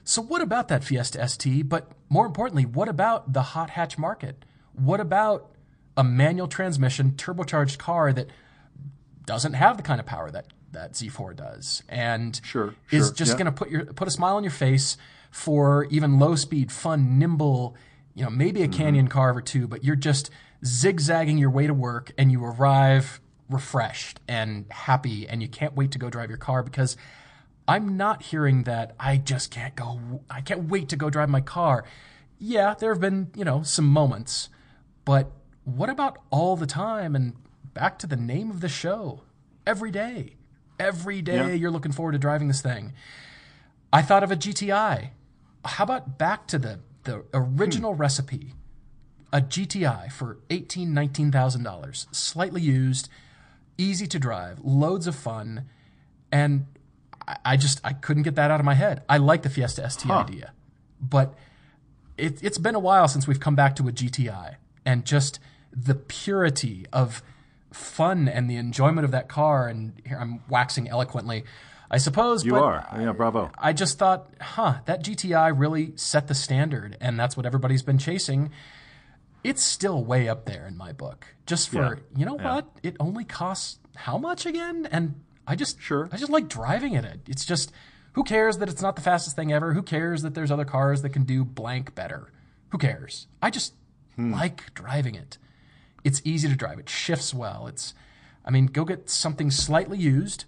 [0.03, 1.69] So what about that Fiesta ST?
[1.69, 4.43] But more importantly, what about the hot hatch market?
[4.73, 5.51] What about
[5.95, 8.27] a manual transmission turbocharged car that
[9.25, 13.31] doesn't have the kind of power that that Z4 does, and Sure, is sure, just
[13.31, 13.37] yeah.
[13.37, 14.97] going to put your put a smile on your face
[15.29, 17.75] for even low speed, fun, nimble,
[18.15, 18.77] you know, maybe a Mm-hmm.
[18.77, 20.29] canyon car or two, but you're just
[20.65, 25.91] zigzagging your way to work, and you arrive refreshed and happy, and you can't wait
[25.91, 26.95] to go drive your car because
[27.67, 30.21] I'm not hearing that I just can't go.
[30.29, 31.83] I can't wait to go drive my car.
[32.39, 34.49] Yeah, there have been you know some moments,
[35.05, 35.31] but
[35.63, 37.15] what about all the time?
[37.15, 37.35] And
[37.73, 39.23] back to the name of the show,
[39.67, 40.35] every day,
[40.79, 41.47] every day Yeah.
[41.53, 42.93] you're looking forward to driving this thing.
[43.93, 45.09] I thought of a GTI.
[45.65, 48.53] How about back to the the original recipe?
[49.33, 53.07] A GTI for eighteen, nineteen thousand dollars, slightly used,
[53.77, 55.69] easy to drive, loads of fun,
[56.31, 56.65] and
[57.27, 59.03] I, I just I couldn't get that out of my head.
[59.07, 60.51] I like the Fiesta ST idea,
[60.99, 61.33] but
[62.17, 65.39] it, it's been a while since we've come back to a GTI, and just
[65.71, 67.23] the purity of
[67.71, 69.67] fun and the enjoyment of that car.
[69.67, 71.45] And here I'm waxing eloquently,
[71.93, 72.45] I suppose.
[72.45, 72.87] You are.
[72.97, 73.51] Yeah, bravo.
[73.57, 77.97] I just thought, huh, that GTI really set the standard, and that's what everybody's been
[77.97, 78.49] chasing.
[79.43, 81.27] It's still way up there in my book.
[81.45, 81.95] Just for Yeah.
[82.19, 82.55] you know Yeah.
[82.55, 84.87] what, it only costs how much again?
[84.89, 86.07] And I just Sure.
[86.13, 87.19] I just like driving in it.
[87.27, 87.73] It's just
[88.13, 89.73] who cares that it's not the fastest thing ever?
[89.73, 92.31] Who cares that there's other cars that can do blank better?
[92.69, 93.27] Who cares?
[93.41, 93.73] I just
[94.15, 94.31] Hmm.
[94.33, 95.37] like driving it.
[96.05, 96.79] It's easy to drive.
[96.79, 97.67] It shifts well.
[97.67, 97.93] It's
[98.45, 100.45] I mean, go get something slightly used.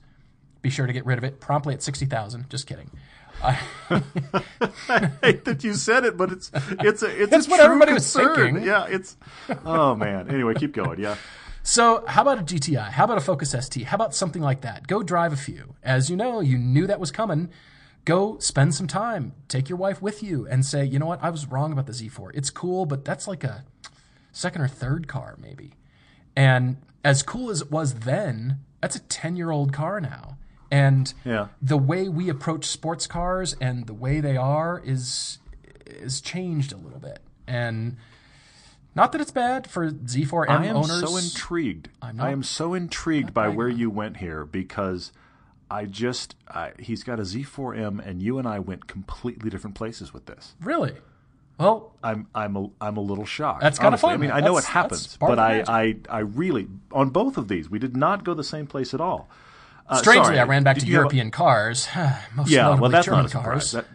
[0.64, 2.50] Be sure to get rid of it promptly at sixty thousand.
[2.50, 2.90] Just kidding.
[3.44, 7.66] I hate that you said it, but it's it's a it's That's a what true
[7.66, 8.64] everybody was thinking.
[8.64, 9.18] Yeah, it's
[9.66, 10.30] oh man.
[10.30, 11.00] Anyway, keep going.
[11.00, 11.18] Yeah,
[11.62, 12.92] So, how about a GTI?
[12.92, 13.86] How about a Focus ST?
[13.86, 14.88] How about something like that?
[14.88, 15.76] Go drive a few.
[15.84, 17.50] As you know, you knew that was coming.
[18.06, 19.34] Go spend some time.
[19.48, 21.24] Take your wife with you and say, you know what?
[21.24, 22.32] I was wrong about the Z4.
[22.34, 23.64] It's cool, but that's like a
[24.32, 25.72] second or third car, maybe.
[26.36, 30.38] And as cool as it was then, that's a 10 year old car now.
[30.74, 31.48] And Yeah.
[31.62, 35.38] the way we approach sports cars and the way they are is
[35.86, 37.20] is changed a little bit.
[37.48, 37.98] And
[38.96, 41.00] not that it's bad for Z4M I am owners.
[41.00, 41.90] so intrigued.
[42.02, 45.12] I'm not, I am so intrigued by where on you went here because
[45.70, 50.14] I just I, he's got a Z4M, and you and I went completely different places
[50.14, 50.56] with this.
[50.62, 50.94] Really?
[51.60, 53.62] Well, I'm I'm a, I'm a little shocked.
[53.62, 54.08] That's kinda honestly.
[54.08, 54.14] fun.
[54.16, 55.64] I mean, I know it happens, but I.
[55.68, 59.02] I I really on both of these we did not go the same place at
[59.02, 59.30] all.
[59.88, 61.88] Uh, strangely, sorry, I ran back to have a- European cars.
[62.36, 63.72] Most Yeah, well, that's German not a surprise.
[63.72, 63.72] cars.
[63.74, 63.86] That,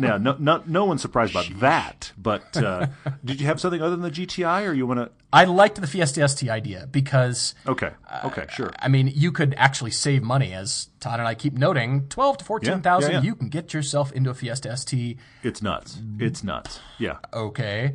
[0.00, 2.12] yeah, no, no, no one's surprised about that.
[2.16, 2.86] But uh,
[3.22, 5.10] did you have something other than the GTI, or you want to?
[5.30, 7.90] I liked the Fiesta ST idea because, Okay,
[8.24, 8.70] okay, sure.
[8.78, 12.08] I mean, you could actually save money, as Todd and I keep noting.
[12.08, 13.24] Twelve to fourteen thousand, yeah, yeah.
[13.24, 15.18] you can get yourself into a Fiesta ST.
[15.42, 16.00] It's nuts.
[16.18, 16.80] It's nuts.
[16.98, 17.18] Yeah.
[17.34, 17.94] Okay,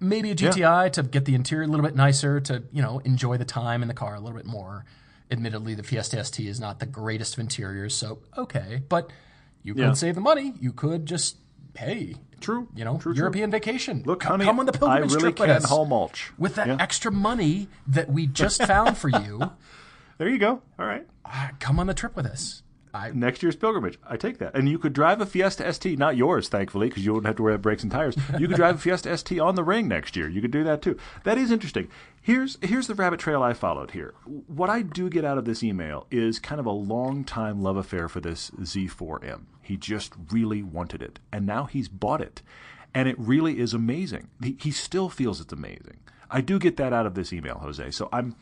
[0.00, 3.36] maybe a GTI to get the interior a little bit nicer, to you know enjoy
[3.36, 4.86] the time in the car a little bit more.
[5.30, 9.10] Admittedly, the Fiesta ST is not the greatest of interiors, so okay, but
[9.62, 9.92] you could Yeah.
[9.94, 10.54] save the money.
[10.60, 11.36] You could just
[11.74, 12.68] hey, True.
[12.74, 13.18] you know, True, true.
[13.18, 14.02] European vacation.
[14.06, 15.64] Look, come, honey, come on the I pilgrimage really trip with can us.
[15.68, 16.32] haul mulch.
[16.38, 16.76] with that Yeah.
[16.80, 19.50] extra money that we just found for you.
[20.18, 20.62] There you go.
[20.78, 21.06] All right.
[21.26, 22.62] ah, come on the trip with us.
[22.96, 23.98] I, Next year's pilgrimage.
[24.08, 24.54] I take that.
[24.56, 27.42] And you could drive a Fiesta ST, not yours, thankfully, because you wouldn't have to
[27.42, 28.16] wear brakes and tires.
[28.38, 30.28] You could drive a Fiesta ST on the ring next year.
[30.28, 30.96] You could do that too.
[31.24, 31.88] That is interesting.
[32.20, 34.14] Here's here's the rabbit trail I followed here.
[34.46, 37.76] What I do get out of this email is kind of a long time love
[37.76, 39.42] affair for this Z4M.
[39.62, 42.42] He just really wanted it, and now he's bought it,
[42.94, 44.28] and it really is amazing.
[44.42, 45.98] He, he still feels it's amazing.
[46.30, 47.90] I do get that out of this email, Jose.
[47.92, 48.34] So I'm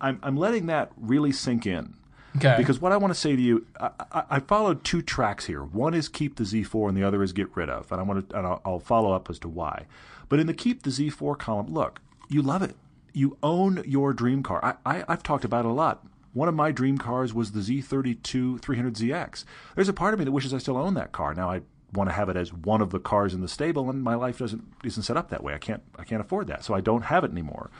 [0.00, 1.94] I'm, I'm letting that really sink in.
[2.38, 2.54] Okay.
[2.56, 5.62] Because what I want to say to you, I, I, I followed two tracks here.
[5.62, 7.90] One is keep the Z4, and the other is get rid of.
[7.92, 9.86] And I want to, and I'll, I'll follow up as to why.
[10.28, 12.76] But in the keep the Z4 column, look, you love it.
[13.12, 14.64] You own your dream car.
[14.64, 16.06] I, I, I've talked about it a lot.
[16.34, 19.44] One of my dream cars was the Z32 300ZX.
[19.74, 21.34] There's a part of me that wishes I still own that car.
[21.34, 21.62] Now I
[21.94, 24.38] want to have it as one of the cars in the stable, and my life
[24.38, 25.54] doesn't isn't set up that way.
[25.54, 27.70] I can't I can't afford that, so I don't have it anymore.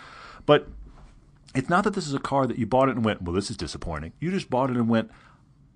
[0.46, 0.68] But
[1.54, 3.50] it's not that this is a car that you bought it and went, well, this
[3.50, 4.12] is disappointing.
[4.20, 5.10] You just bought it and went,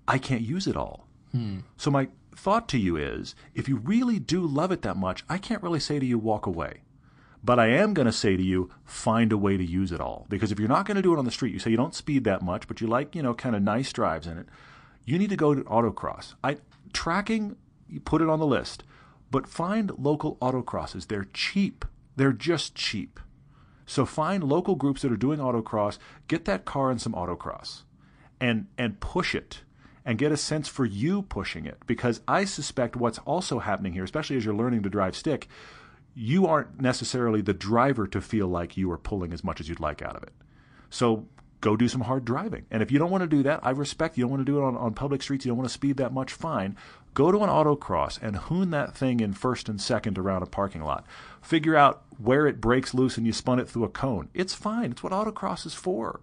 [0.07, 1.07] I can't use it all.
[1.31, 1.59] Hmm.
[1.77, 5.37] So my thought to you is, if you really do love it that much, I
[5.37, 6.81] can't really say to you, walk away.
[7.43, 10.25] But I am going to say to you, find a way to use it all.
[10.29, 11.95] Because if you're not going to do it on the street, you say you don't
[11.95, 14.47] speed that much, but you like, you know, kind of nice drives in it,
[15.05, 16.35] you need to go to autocross.
[16.43, 16.57] I
[16.93, 17.57] tracking,
[17.89, 18.83] you put it on the list,
[19.29, 21.07] but find local autocrosses.
[21.07, 21.83] They're cheap.
[22.15, 23.19] They're just cheap.
[23.85, 27.83] So find local groups that are doing autocross, get that car in some autocross
[28.39, 29.61] and and push it
[30.05, 34.03] and get a sense for you pushing it because I suspect what's also happening here,
[34.03, 35.47] especially as you're learning to drive stick,
[36.13, 39.79] you aren't necessarily the driver to feel like you are pulling as much as you'd
[39.79, 40.33] like out of it.
[40.89, 41.25] So
[41.61, 42.65] go do some hard driving.
[42.69, 44.59] And if you don't want to do that, I respect you don't want to do
[44.59, 46.75] it on, on public streets, you don't want to speed that much, fine.
[47.13, 50.81] Go to an autocross and hoon that thing in first and second around a parking
[50.81, 51.05] lot.
[51.41, 54.29] Figure out where it breaks loose and you spun it through a cone.
[54.33, 54.91] It's fine.
[54.91, 56.21] It's what autocross is for.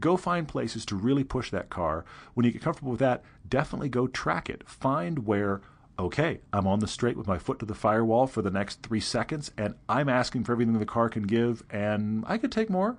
[0.00, 2.04] Go find places to really push that car.
[2.34, 4.66] When you get comfortable with that, definitely go track it.
[4.68, 5.60] Find where,
[5.98, 9.00] okay, I'm on the straight with my foot to the firewall for the next three
[9.00, 12.96] seconds, and I'm asking for everything the car can give, and I could take more.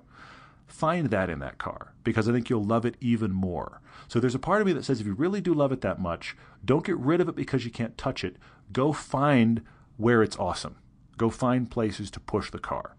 [0.66, 3.80] Find that in that car because I think you'll love it even more.
[4.08, 6.00] So there's a part of me that says if you really do love it that
[6.00, 8.36] much, don't get rid of it because you can't touch it.
[8.72, 9.62] Go find
[9.96, 10.76] where it's awesome.
[11.16, 12.96] Go find places to push the car.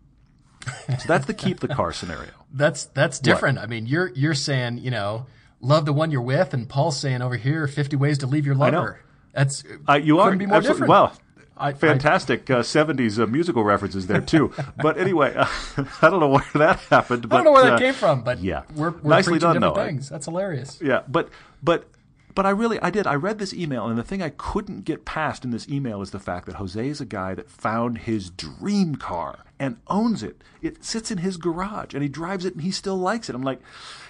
[0.88, 2.32] So that's the keep the car scenario.
[2.52, 3.60] That's that's different.
[3.60, 5.26] I mean, you're you're saying you know
[5.60, 8.56] love the one you're with, and Paul's saying over here fifty ways to leave your
[8.56, 8.62] know.
[8.62, 9.02] lover.
[9.34, 10.90] That's Uh, you are be more absolutely different.
[10.90, 11.12] wow.
[11.58, 14.54] I- I- Fantastic uh, 70s uh, musical references there too.
[14.82, 15.46] but anyway, uh,
[16.02, 17.30] I don't know where that happened.
[17.30, 18.64] But, I don't know where that uh, came from, but yeah.
[18.76, 19.86] we're, we're Nicely done, different though.
[19.86, 20.10] Things.
[20.10, 20.80] That's hilarious.
[20.82, 21.30] Yeah, but
[21.64, 21.88] but
[22.36, 23.08] but I really I did.
[23.08, 26.12] I read this email, and the thing I couldn't get past in this email is
[26.12, 30.44] the fact that Jose is a guy that found his dream car and owns it.
[30.62, 33.36] It sits in his garage, and he drives it, and he still likes it.
[33.36, 33.62] I'm like,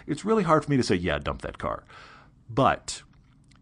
[0.08, 1.84] it's really hard for me to say, yeah, dump that car.
[2.50, 3.04] But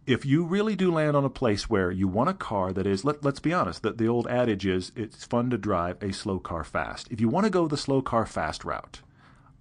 [0.05, 3.05] if you really do land on a place where you want a car that is,
[3.05, 6.39] let, let's be honest, that the old adage is it's fun to drive a slow
[6.39, 7.07] car fast.
[7.09, 9.01] If you want to go the slow car fast route,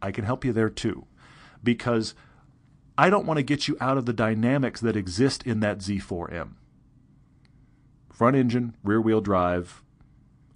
[0.01, 1.07] I can help you there too.
[1.62, 2.14] Because
[2.99, 6.55] I don't want to get you out of the dynamics that exist in that Z4M.
[8.12, 9.82] Front engine, rear wheel drive,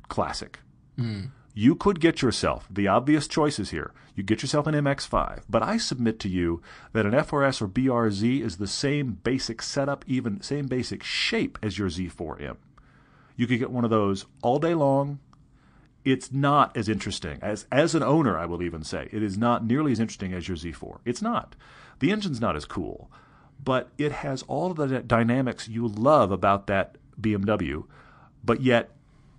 [0.08, 0.60] classic.
[0.96, 1.26] Hmm.
[1.58, 3.94] You could get yourself the obvious choices here.
[4.14, 6.60] You get yourself an MX5, but I submit to you
[6.92, 11.78] that an FRS or BRZ is the same basic setup, even same basic shape as
[11.78, 12.58] your Z4M.
[13.36, 15.18] You could get one of those all day long.
[16.04, 18.36] It's not as interesting as as an owner.
[18.36, 20.98] I will even say it is not nearly as interesting as your Z4.
[21.06, 21.56] It's not.
[22.00, 23.10] The engine's not as cool,
[23.64, 27.84] but it has all of the dynamics you love about that BMW.
[28.44, 28.90] But yet,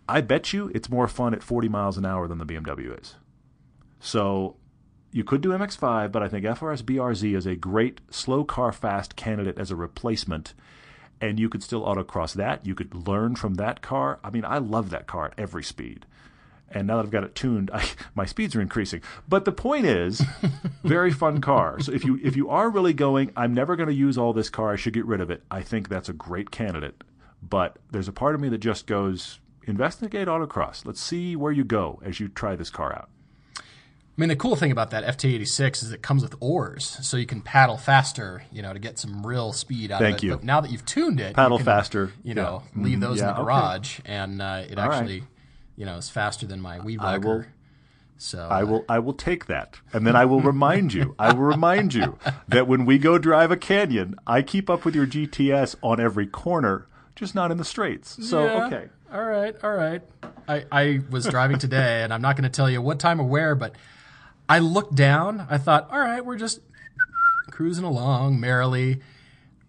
[0.09, 3.15] I bet you it's more fun at 40 miles an hour than the BMW is.
[3.99, 4.55] So
[5.11, 9.15] you could do MX5, but I think FRS BRZ is a great slow car fast
[9.15, 10.53] candidate as a replacement.
[11.19, 12.65] And you could still autocross that.
[12.65, 14.19] You could learn from that car.
[14.23, 16.05] I mean, I love that car at every speed.
[16.69, 19.01] And now that I've got it tuned, I, my speeds are increasing.
[19.27, 20.21] But the point is,
[20.83, 21.79] very fun car.
[21.79, 24.49] So if you if you are really going, I'm never going to use all this
[24.49, 24.73] car.
[24.73, 25.43] I should get rid of it.
[25.49, 27.03] I think that's a great candidate.
[27.41, 30.85] But there's a part of me that just goes, investigate autocross.
[30.85, 33.09] Let's see where you go as you try this car out.
[33.59, 37.27] I mean, the cool thing about that FT86 is it comes with oars, so you
[37.27, 40.25] can paddle faster, you know, to get some real speed out Thank of it.
[40.25, 40.35] you.
[40.37, 42.11] But now that you've tuned it, Paddle you can, faster.
[42.23, 42.83] You know, Yeah.
[42.83, 43.01] leave Mhm.
[43.01, 43.43] those Yeah, in the okay.
[43.43, 44.97] garage, and uh, it All right.
[44.97, 45.23] actually
[45.75, 47.45] you know, is faster than my Weed I will-
[48.17, 49.79] So I will I will take that.
[49.93, 51.13] And then I will remind you.
[51.19, 54.95] I will remind you that when we go drive a canyon, I keep up with
[54.95, 56.87] your GTS on every corner,
[57.17, 58.25] just not in the straights.
[58.29, 58.65] So Yeah.
[58.67, 58.89] okay.
[59.11, 60.01] All right, all right.
[60.47, 63.23] I, I was driving today, and I'm not going to tell you what time or
[63.25, 63.75] where, but
[64.49, 65.45] I looked down.
[65.49, 66.59] I thought, all right, we're just
[67.51, 68.99] cruising along merrily.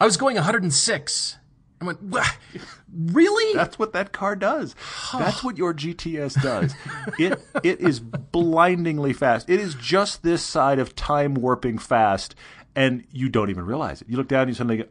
[0.00, 1.36] I was going 106.
[1.80, 1.98] I went,
[2.92, 3.54] really?
[3.56, 4.74] That's what that car does.
[5.12, 6.74] That's what your GTS does.
[7.18, 9.48] It it is blindingly fast.
[9.48, 12.34] It is just this side of time warping fast,
[12.74, 14.08] and you don't even realize it.
[14.08, 14.84] You look down and you suddenly go,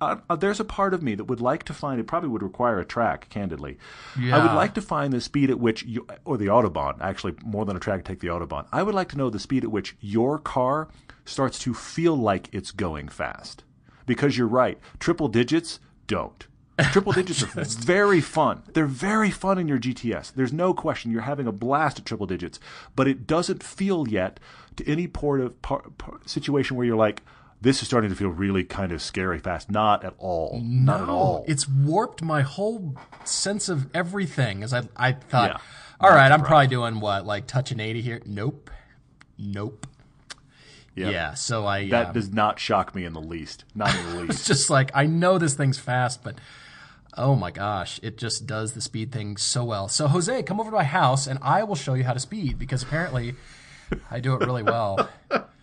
[0.00, 2.42] uh, uh, there's a part of me that would like to find it probably would
[2.42, 3.78] require a track candidly.
[4.18, 4.38] Yeah.
[4.38, 7.64] i would like to find the speed at which you or the autobahn actually more
[7.64, 8.66] than a track take the autobahn.
[8.72, 10.88] I would like to know the speed at which your car
[11.24, 13.64] starts to feel like it's going fast.
[14.06, 16.46] Because you're right triple digits don't.
[16.92, 18.62] Triple digits are very fun.
[18.72, 22.26] They're very fun in your gts there's no question you're having a blast at triple
[22.26, 22.60] digits.
[22.94, 24.40] But it doesn't feel yet
[24.76, 27.22] to any port of par, par, situation where you're like
[27.64, 31.08] this is starting to feel really kind of scary fast not at all not at
[31.08, 32.94] all It's warped my whole
[33.24, 34.62] sense of everything.
[34.62, 35.58] As I, I thought, Yeah.
[36.00, 38.20] all right, I'm probably doing what, like touching 80 here?
[38.24, 38.70] Nope,
[39.38, 39.86] nope.
[40.96, 41.12] Yep.
[41.12, 41.34] Yeah.
[41.34, 44.30] So I that um, does not shock me in the least not in the least
[44.30, 46.36] it's just like I know this thing's fast, but
[47.16, 49.88] oh my gosh, it just does the speed thing so well.
[49.88, 52.58] So Jose, come over to my house and I will show you how to speed
[52.58, 53.34] because apparently
[54.10, 55.08] I do it really well.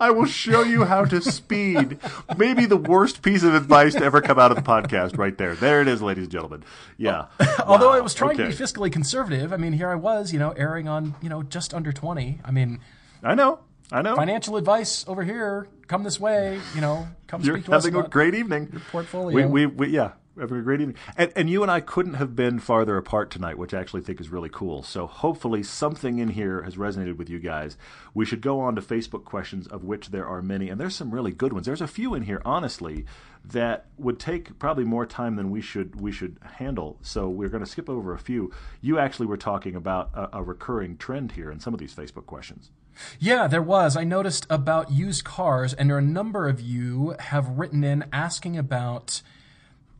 [0.00, 1.98] I will show you how to speed.
[2.36, 5.54] Maybe the worst piece of advice to ever come out of the podcast, right there.
[5.54, 6.64] There it is, ladies and gentlemen.
[6.96, 7.26] Yeah.
[7.66, 7.96] Although Wow.
[7.96, 10.88] I was trying to be fiscally conservative, I mean, here I was, you know, erring
[10.88, 12.40] on, you know, just under 20.
[12.44, 12.80] I mean,
[13.22, 13.60] I know.
[13.90, 14.16] I know.
[14.16, 17.98] financial advice over here, come this way, you know, come You're speak to us having
[17.98, 18.68] a great evening.
[18.70, 19.34] Your portfolio.
[19.34, 20.96] We, we, we, yeah, having a great evening.
[21.16, 24.20] And, and you and I couldn't have been farther apart tonight, which I actually think
[24.20, 24.82] is really cool.
[24.82, 27.76] So hopefully something in here has resonated with you guys.
[28.14, 31.14] We should go on to Facebook questions, of which there are many, and there's some
[31.14, 31.66] really good ones.
[31.66, 33.04] There's a few in here, honestly,
[33.44, 36.98] that would take probably more time than we should we should handle.
[37.02, 38.52] So we're going to skip over a few.
[38.80, 42.26] You actually were talking about a, a recurring trend here in some of these Facebook
[42.26, 42.70] questions.
[43.18, 43.96] Yeah, there was.
[43.96, 48.04] I noticed about used cars, and there are a number of you have written in
[48.12, 49.22] asking about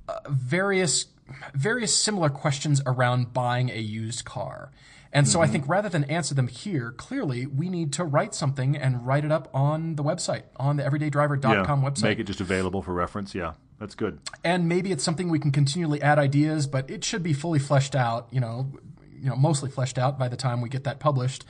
[0.08, 1.06] uh, various
[1.54, 4.70] various similar questions around buying a used car.
[5.12, 5.52] And so I Mm-hmm.
[5.52, 9.32] think rather than answer them here, clearly we need to write something and write it
[9.32, 12.02] up on the website, on the everydaydriver.com website.
[12.02, 13.34] Make it just available for reference.
[13.34, 14.20] Yeah, that's good.
[14.44, 17.94] and maybe it's something we can continually add ideas, but it should be fully fleshed
[17.94, 18.72] out, you know,
[19.20, 21.44] you know, mostly fleshed out by the time we get that published,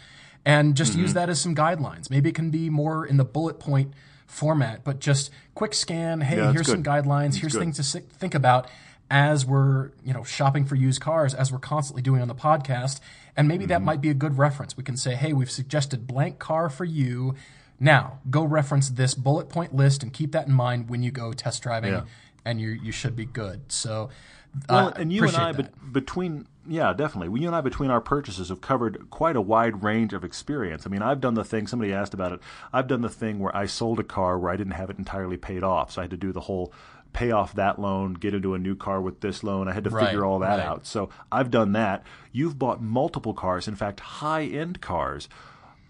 [0.45, 1.03] and just Mm-hmm.
[1.03, 2.11] use that as some guidelines.
[2.11, 3.93] Maybe it can be more in the bullet point
[4.29, 6.21] format, but just quick scan.
[6.21, 6.91] Hey, Yeah, here's some good.
[7.05, 7.35] guidelines.
[7.35, 7.61] here's good.
[7.61, 8.69] things to think about
[9.11, 13.01] as we're you know shopping for used cars, as we're constantly doing on the podcast,
[13.37, 13.71] and maybe Mm-hmm.
[13.71, 14.77] that might be a good reference.
[14.77, 17.35] We can say, hey, we've suggested blank car for you.
[17.81, 21.33] Now go reference this bullet point list and keep that in mind when you go
[21.33, 22.03] test driving Yeah.
[22.45, 23.71] and you you should be good.
[23.73, 24.11] So,
[24.69, 27.29] Well, uh, and you and I, bet between yeah, definitely.
[27.29, 30.87] Well, you and I, between our purchases, have covered quite a wide range of experience.
[30.87, 31.67] I mean, I've done the thing.
[31.67, 32.41] Somebody asked about it.
[32.73, 35.37] I've done the thing where I sold a car where I didn't have it entirely
[35.37, 36.73] paid off, so I had to do the whole
[37.15, 39.67] pay off that loan, get into a new car with this loan.
[39.67, 40.67] I had to Right, figure all that right.
[40.67, 40.87] out.
[40.87, 42.05] So I've done that.
[42.33, 45.29] You've bought multiple cars, in fact, high end cars,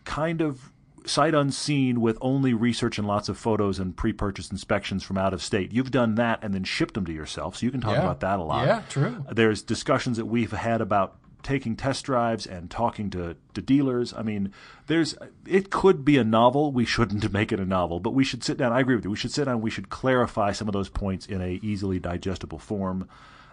[0.05, 0.71] kind of
[1.09, 5.43] sight unseen with only research and lots of photos and pre-purchase inspections from out of
[5.43, 5.73] state.
[5.73, 8.03] You've done that and then shipped them to yourself, so you can talk Yeah.
[8.03, 8.67] about that a lot.
[8.67, 9.25] Yeah, true.
[9.33, 14.13] There's discussions that we've had about taking test drives and talking to, to dealers.
[14.13, 14.53] I mean,
[14.89, 16.73] there's it could be a novel.
[16.73, 18.73] We shouldn't make it a novel, but we should sit down.
[18.73, 19.11] I agree with you.
[19.11, 19.61] We should sit down.
[19.61, 23.09] We should clarify some of those points in a easily digestible form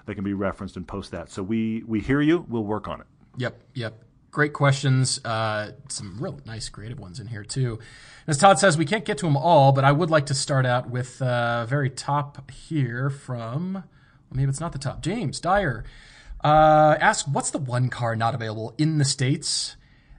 [0.07, 1.29] that can be referenced and post that.
[1.31, 2.45] So we we hear you.
[2.49, 3.07] We'll work on it.
[3.37, 4.03] Yep, yep.
[4.35, 5.23] Great questions.
[5.23, 7.79] Uh, some real nice creative ones in here too.
[8.27, 10.65] As Todd says, we can't get to them all, but I would like to start
[10.65, 13.75] out with uh, very top here from.
[13.75, 13.83] Well,
[14.33, 15.01] maybe it's not the top.
[15.01, 15.85] James Dyer
[16.43, 19.77] uh, asks, "What's the one car not available in the states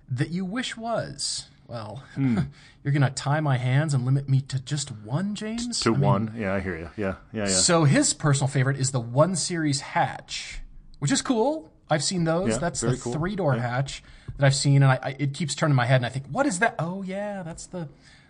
[0.08, 2.38] that you wish was?" Well, Hmm.
[2.82, 5.78] you're gonna tie my hands and limit me to just one, James.
[5.80, 6.88] To I mean, one, yeah, I hear you.
[6.96, 7.46] Yeah, yeah, yeah.
[7.48, 10.60] So his personal favorite is the one series hatch,
[11.00, 11.70] which is cool.
[11.90, 12.50] I've seen those.
[12.50, 13.12] Yeah, that's the cool.
[13.12, 14.02] three door hatch
[14.38, 16.46] that I've seen, and I, I, it keeps turning my head, and I think, what
[16.46, 16.74] is that?
[16.78, 17.88] Oh yeah, that's the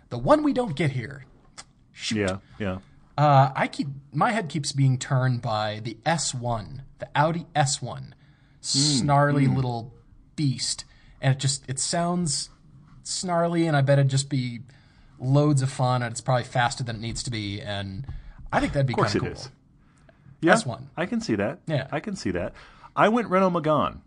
[0.09, 1.25] the one we don't get here.
[1.91, 2.17] Shoot.
[2.19, 2.77] yeah, yeah.
[3.17, 8.11] Uh, I keep my head keeps being turned by the S1, the Audi S1,
[8.61, 9.91] snarly little
[10.35, 10.85] beast,
[11.19, 12.49] and it just it sounds
[13.03, 14.59] snarly, and I bet it'd just be
[15.19, 18.05] loads of fun, and it's probably faster than it needs to be, and
[18.53, 19.43] I think that'd be Of course kind it of cool.
[19.45, 19.51] is.
[20.39, 20.83] Yeah, S1.
[20.95, 21.59] I can see that.
[21.65, 21.87] Yeah.
[21.91, 22.53] I can see that.
[22.97, 24.01] I went Renault Megane.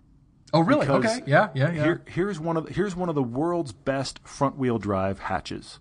[0.52, 0.86] Oh, really?
[0.88, 1.20] Okay.
[1.26, 1.82] Yeah, yeah, yeah.
[1.84, 5.78] Here, here's one of the, here's one of the world's best front wheel drive hatches.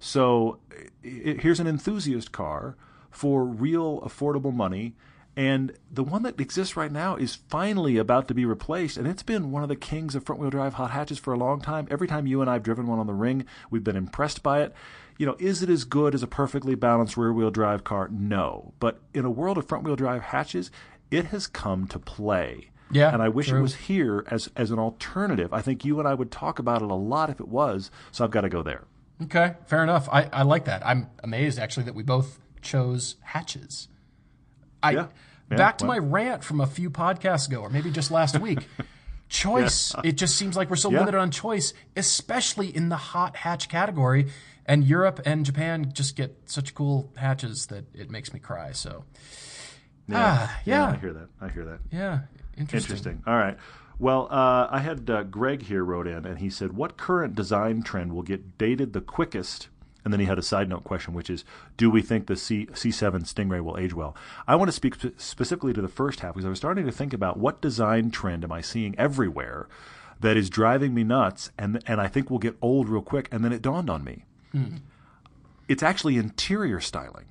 [0.00, 0.58] So
[1.04, 2.76] i- here's an enthusiast car
[3.10, 4.94] for real affordable money.
[5.36, 8.96] And the one that exists right now is finally about to be replaced.
[8.96, 11.38] And it's been one of the kings of front wheel drive hot hatches for a
[11.38, 11.88] long time.
[11.90, 14.62] Every time you and I have driven one on the ring, we've been impressed by
[14.62, 14.72] it.
[15.18, 18.08] You know, is it as good as a perfectly balanced rear wheel drive car?
[18.12, 18.74] No.
[18.78, 20.70] But in a world of front wheel drive hatches,
[21.16, 22.70] it has come to play.
[22.90, 23.58] Yeah, And I wish true.
[23.58, 25.52] it was here as, as an alternative.
[25.52, 27.90] I think you and I would talk about it a lot if it was.
[28.12, 28.84] So I've got to go there.
[29.22, 30.08] Okay, fair enough.
[30.12, 30.86] I, I like that.
[30.86, 33.88] I'm amazed actually that we both chose hatches.
[34.82, 35.06] I Yeah.
[35.50, 35.98] Yeah, back to well.
[36.00, 38.66] my rant from a few podcasts ago, or maybe just last week.
[39.28, 39.94] choice.
[40.04, 41.00] It just seems like we're so Yeah.
[41.00, 44.28] limited on choice, especially in the hot hatch category.
[44.66, 48.72] And Europe and Japan just get such cool hatches that it makes me cry.
[48.72, 49.04] So,
[50.12, 51.28] ah, yeah, I hear that.
[51.40, 51.78] I hear that.
[51.92, 52.20] yeah,
[52.56, 52.96] interesting.
[52.96, 53.22] Interesting.
[53.26, 53.56] All right.
[53.98, 57.82] Well, uh, I had uh, Greg here wrote in, and he said, "What current design
[57.82, 59.68] trend will get dated the quickest?"
[60.04, 61.44] And then he had a side note question, which is,
[61.76, 65.18] "Do we think the C C7 Stingray will age well?" I want to speak spe-
[65.18, 68.44] specifically to the first half because I was starting to think about what design trend
[68.44, 69.68] am I seeing everywhere
[70.20, 73.28] that is driving me nuts, and and I think will get old real quick.
[73.30, 74.24] And then it dawned on me,
[75.68, 77.26] it's actually interior styling.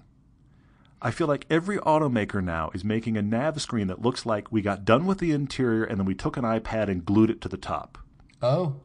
[1.04, 4.62] I feel like every automaker now is making a nav screen that looks like we
[4.62, 7.50] got done with the interior and then we took an iPad and glued it to
[7.50, 7.98] the top.
[8.42, 8.78] Oh,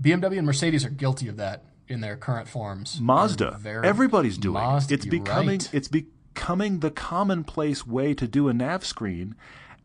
[0.00, 3.00] BMW and Mercedes are guilty of that in their current forms.
[3.00, 4.96] Mazda, everybody's doing Mazda, it.
[4.96, 5.70] It's becoming right.
[5.72, 9.34] it's becoming the commonplace way to do a nav screen,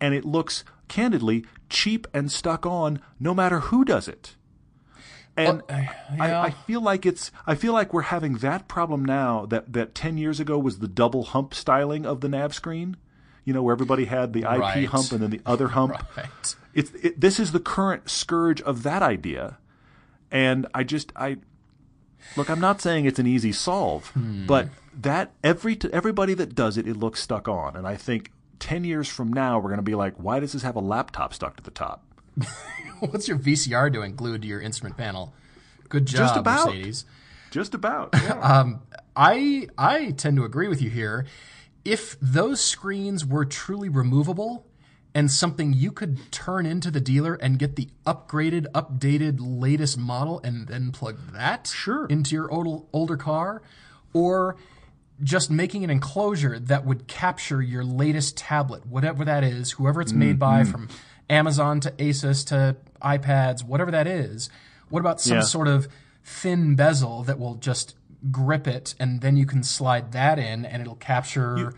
[0.01, 4.35] and it looks candidly cheap and stuck on no matter who does it.
[5.47, 6.41] And I, yeah.
[6.41, 10.17] I feel like it's I feel like we're having that problem now that that ten
[10.17, 12.97] years ago was the double hump styling of the nav screen.
[13.45, 14.85] You know, where everybody had the IP Right.
[14.85, 15.93] hump and then the other hump.
[16.15, 16.55] Right.
[16.73, 19.57] It's it, this is the current scourge of that idea,
[20.29, 21.37] and I just I
[22.37, 22.49] look.
[22.49, 24.45] I'm not saying it's an easy solve, hmm.
[24.45, 24.69] but
[25.01, 29.07] that every everybody that does it, it looks stuck on, and I think ten years
[29.07, 31.63] from now we're going to be like, why does this have a laptop stuck to
[31.63, 32.05] the top?
[33.11, 35.33] What's your VCR doing glued to your instrument panel?
[35.89, 36.65] Good job, Just about.
[36.67, 37.05] Mercedes.
[37.51, 38.09] Just about.
[38.21, 38.73] Yeah.
[39.15, 41.25] I I tend to agree with you here.
[41.83, 44.65] If those screens were truly removable
[45.15, 50.39] and something you could turn into the dealer and get the upgraded, updated, latest model
[50.43, 52.05] and then plug that Sure.
[52.05, 53.61] into your old, older car,
[54.13, 54.55] or
[55.21, 60.13] just making an enclosure that would capture your latest tablet, whatever that is, whoever it's
[60.13, 60.71] made by, Mm-hmm.
[60.71, 60.87] from
[61.29, 64.49] Amazon to Asus to iPads, whatever that is.
[64.89, 65.43] What about some Yeah.
[65.43, 65.87] sort of
[66.23, 67.95] thin bezel that will just
[68.31, 71.73] grip it, and then you can slide that in, and it'll capture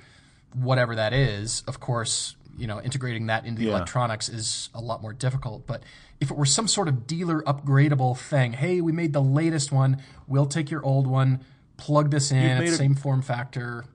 [0.53, 1.63] whatever that is.
[1.67, 3.75] Of course, you know, integrating that into the Yeah.
[3.75, 5.67] electronics is a lot more difficult.
[5.67, 5.83] But
[6.19, 9.97] if it were some sort of dealer upgradable thing, hey, we made the latest one,
[10.27, 11.41] we'll take your old one,
[11.77, 13.85] plug this in, it's a- same form factor.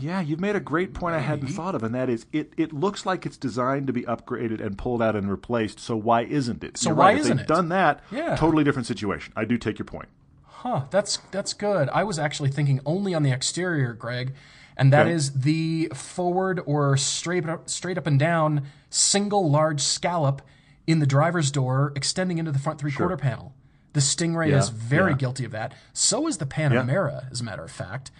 [0.00, 2.72] Yeah, you've made a great point I hadn't thought of, and that is it, it
[2.72, 6.62] looks like it's designed to be upgraded and pulled out and replaced, so why isn't
[6.64, 6.76] it?
[6.78, 7.18] So You're why right.
[7.18, 7.48] Isn't they've it?
[7.48, 8.36] done that, Yeah.
[8.36, 9.32] totally different situation.
[9.36, 10.08] I do take your point.
[10.44, 11.88] Huh, that's that's good.
[11.90, 14.34] I was actually thinking only on the exterior, Greg,
[14.76, 15.12] and that Okay.
[15.14, 20.42] is the forward or straight up, straight up and down single large scallop
[20.86, 23.54] in the driver's door extending into the front three quarter panel.
[23.92, 25.16] The Stingray Yeah, is very yeah.
[25.16, 25.74] guilty of that.
[25.92, 28.10] So is the Panamera, as a matter of fact.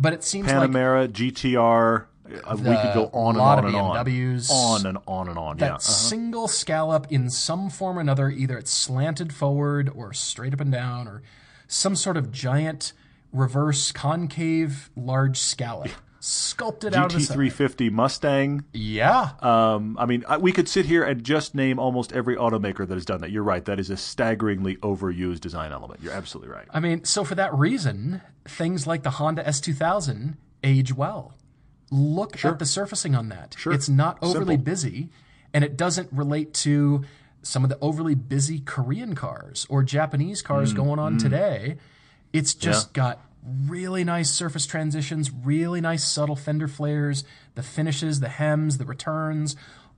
[0.00, 2.06] But it seems like Panamera, GTR,
[2.44, 4.06] uh, we could go on and on and on.
[4.06, 4.50] BMWs.
[4.50, 5.56] On and on and on.
[5.58, 5.72] that yeah.
[5.72, 5.78] uh-huh.
[5.78, 10.72] single scallop in some form or another, either it's slanted forward or straight up and
[10.72, 11.22] down or
[11.68, 12.94] some sort of giant
[13.30, 15.90] reverse concave large scallop
[16.20, 18.64] sculpted out of the GT 350 Mustang.
[18.72, 19.30] Yeah.
[19.40, 22.94] Um, I mean, I, we could sit here and just name almost every automaker that
[22.94, 23.30] has done that.
[23.30, 23.64] You're right.
[23.64, 26.00] That is a staggeringly overused design element.
[26.02, 26.66] You're absolutely right.
[26.70, 31.34] I mean, so for that reason, things like the Honda S2000 age well.
[31.90, 33.56] Look at the surfacing on that.
[33.58, 33.72] Sure.
[33.72, 34.56] It's not overly Simple.
[34.58, 35.08] busy,
[35.52, 37.02] and it doesn't relate to
[37.42, 41.78] some of the overly busy Korean cars or Japanese Mm, cars going on today.
[42.32, 47.24] It's just got really nice surface transitions, really nice subtle fender flares,
[47.54, 49.56] the finishes, the hems, the returns,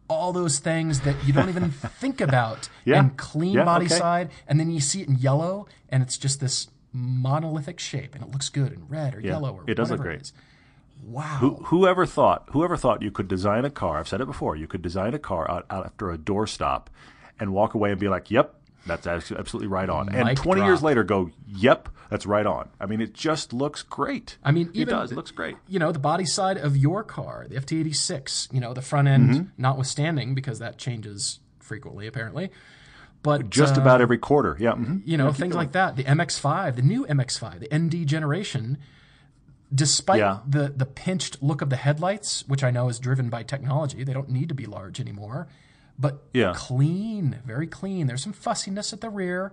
[0.09, 1.70] all those things that you don't even
[2.01, 2.68] think about.
[2.84, 2.99] Yeah.
[2.99, 3.95] And clean Yeah, body okay.
[3.97, 8.24] side, and then you see it in yellow, and it's just this monolithic shape, and
[8.24, 10.22] it looks good in red or yellow or it does look great.
[10.22, 10.32] is.
[11.05, 11.38] Wow.
[11.40, 13.99] Who, whoever thought, whoever thought you could design a car?
[13.99, 14.57] I've said it before.
[14.57, 16.86] You could design a car out, out after a doorstop,
[17.40, 18.55] and walk away and be like, "Yep,
[18.87, 22.87] that's absolutely right on." and Mic 20 years later, go, "Yep, that's right on." I
[22.87, 24.39] mean, it just looks great.
[24.45, 25.12] I mean, it even does.
[25.12, 25.57] It looks great.
[25.68, 29.30] You know, the body side of your car, the FT86, you know, the front end
[29.30, 29.49] Mm-hmm.
[29.62, 32.51] notwithstanding, because that changes frequently, apparently.
[33.22, 34.57] But Just uh, about every quarter.
[34.59, 34.72] Yeah.
[34.72, 35.03] mhm.
[35.05, 35.95] you know, things like that.
[35.95, 38.78] The MX5, the new MX5, the ND generation,
[39.74, 40.41] despite Yeah.
[40.47, 44.12] the the pinched look of the headlights, which I know is driven by technology, they
[44.12, 45.47] don't need to be large anymore.
[45.99, 46.53] But Yeah.
[46.57, 48.07] clean, very clean.
[48.07, 49.53] There's some fussiness at the rear,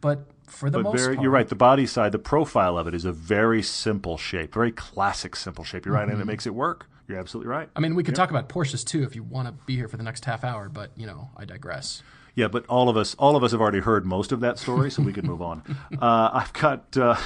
[0.00, 1.48] but for the But most very, part, you're right.
[1.48, 5.64] The body side, the profile of it is a very simple shape, very classic simple
[5.64, 5.84] shape.
[5.86, 6.86] You're right, and it makes it work.
[7.06, 7.66] You're absolutely right.
[7.68, 7.78] Mm-hmm.
[7.78, 9.96] I mean, we could talk about Porsches too if you want to be here for
[9.96, 12.02] the next half hour, but you know, I digress.
[12.36, 14.90] Yeah, but all of us, all of us have already heard most of that story,
[14.90, 15.62] so we can move on.
[16.00, 17.16] Uh, I've got uh,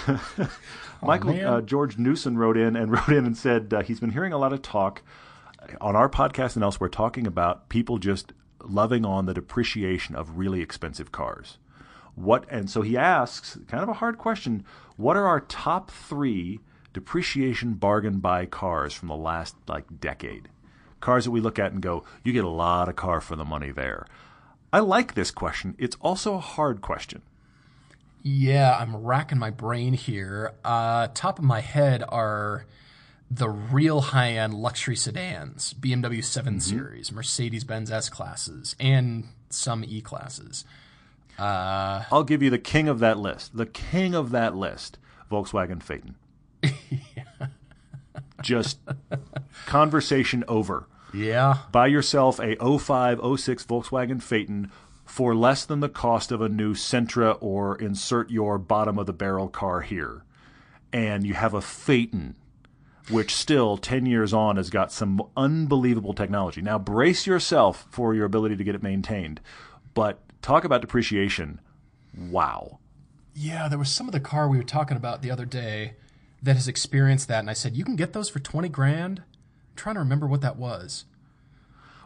[1.02, 1.44] Michael man.
[1.46, 4.38] uh, George Newson wrote in and wrote in and said uh, he's been hearing a
[4.38, 5.02] lot of talk
[5.80, 8.32] on our podcast and elsewhere talking about people just
[8.68, 11.58] loving on the depreciation of really expensive cars.
[12.14, 14.64] What and so he asks, kind of a hard question:
[14.96, 16.60] What are our top three
[16.92, 20.48] depreciation bargain buy cars from the last like decade?
[21.00, 23.44] Cars that we look at and go, you get a lot of car for the
[23.44, 24.06] money there.
[24.72, 25.74] I like this question.
[25.78, 27.22] It's also a hard question.
[28.22, 30.54] Yeah, I'm racking my brain here.
[30.64, 32.64] Uh, top of my head are
[33.36, 36.60] the real high end luxury sedans, BMW 7 mm-hmm.
[36.60, 40.64] Series, Mercedes Benz S classes, and some E classes.
[41.38, 43.56] Uh, I'll give you the king of that list.
[43.56, 44.98] The king of that list,
[45.30, 46.14] Volkswagen Phaeton.
[48.42, 48.78] Just
[49.66, 50.86] conversation over.
[51.12, 51.58] Yeah.
[51.72, 54.70] Buy yourself a 05, 06 Volkswagen Phaeton
[55.04, 59.12] for less than the cost of a new Sentra or insert your bottom of the
[59.12, 60.24] barrel car here.
[60.92, 62.36] And you have a Phaeton,
[63.10, 66.62] which still 10 years on has got some unbelievable technology.
[66.62, 69.40] Now, brace yourself for your ability to get it maintained.
[69.92, 71.60] But talk about depreciation.
[72.16, 72.78] Wow.
[73.34, 75.94] Yeah, there was some of the car we were talking about the other day
[76.42, 79.18] that has experienced that, and I said, You can get those for 20 grand?
[79.20, 81.04] I'm trying to remember what that was.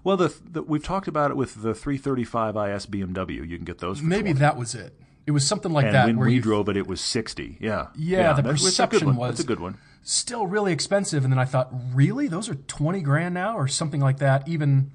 [0.05, 3.47] Well, the, the, we've talked about it with the 335 IS BMW.
[3.49, 4.39] You can get those for Maybe 20.
[4.41, 4.95] that was it.
[5.27, 6.07] It was something like And that.
[6.07, 7.59] when where we drove it, it was 60.
[7.61, 7.89] Yeah.
[7.97, 9.77] Yeah, the a good perception was- That's a good one.
[10.03, 14.01] Still really expensive and then i thought really those are 20 grand now or something
[14.01, 14.91] like that even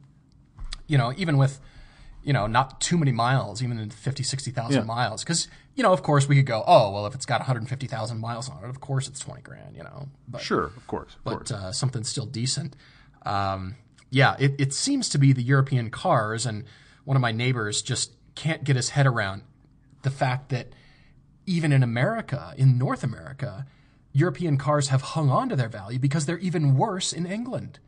[0.87, 1.59] you know even with
[2.23, 4.85] you know not too many miles even in 50 60000 Yeah.
[4.85, 8.19] miles because you know of course we could go oh well if it's got 150000
[8.19, 11.15] miles on it of course it's 20 grand you know but Sure, of course.
[11.15, 11.51] Of course.
[11.51, 12.75] but uh, something still decent.
[13.25, 13.75] Um,
[14.09, 16.65] yeah, it, it seems to be the European cars, and
[17.03, 19.41] one of my neighbors just can't get his head around
[20.03, 20.69] the fact that
[21.45, 23.65] even in America, in North America,
[24.13, 27.79] European cars have hung on to their value because they're even worse in England.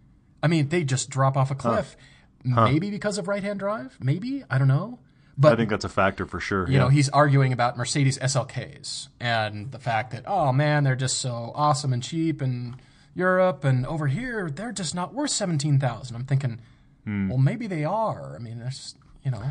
[0.44, 1.96] I mean, they just drop off a cliff.
[2.44, 3.98] Maybe because of right-hand drive.
[4.00, 5.00] Maybe I don't know.
[5.38, 6.70] But I think that's a factor for sure.
[6.70, 11.18] you know, he's arguing about Mercedes SLKs and the fact that, oh man, they're just
[11.20, 12.76] so awesome and cheap in
[13.16, 16.16] Europe and over here, they're just not worth 17,000.
[16.16, 16.60] I'm thinking,
[17.06, 17.30] Hmm.
[17.30, 18.36] well, maybe they are.
[18.36, 19.44] I mean, there's, you know,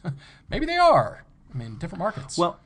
[0.50, 1.24] maybe they are.
[1.52, 2.38] I mean, different markets.
[2.38, 2.60] Well,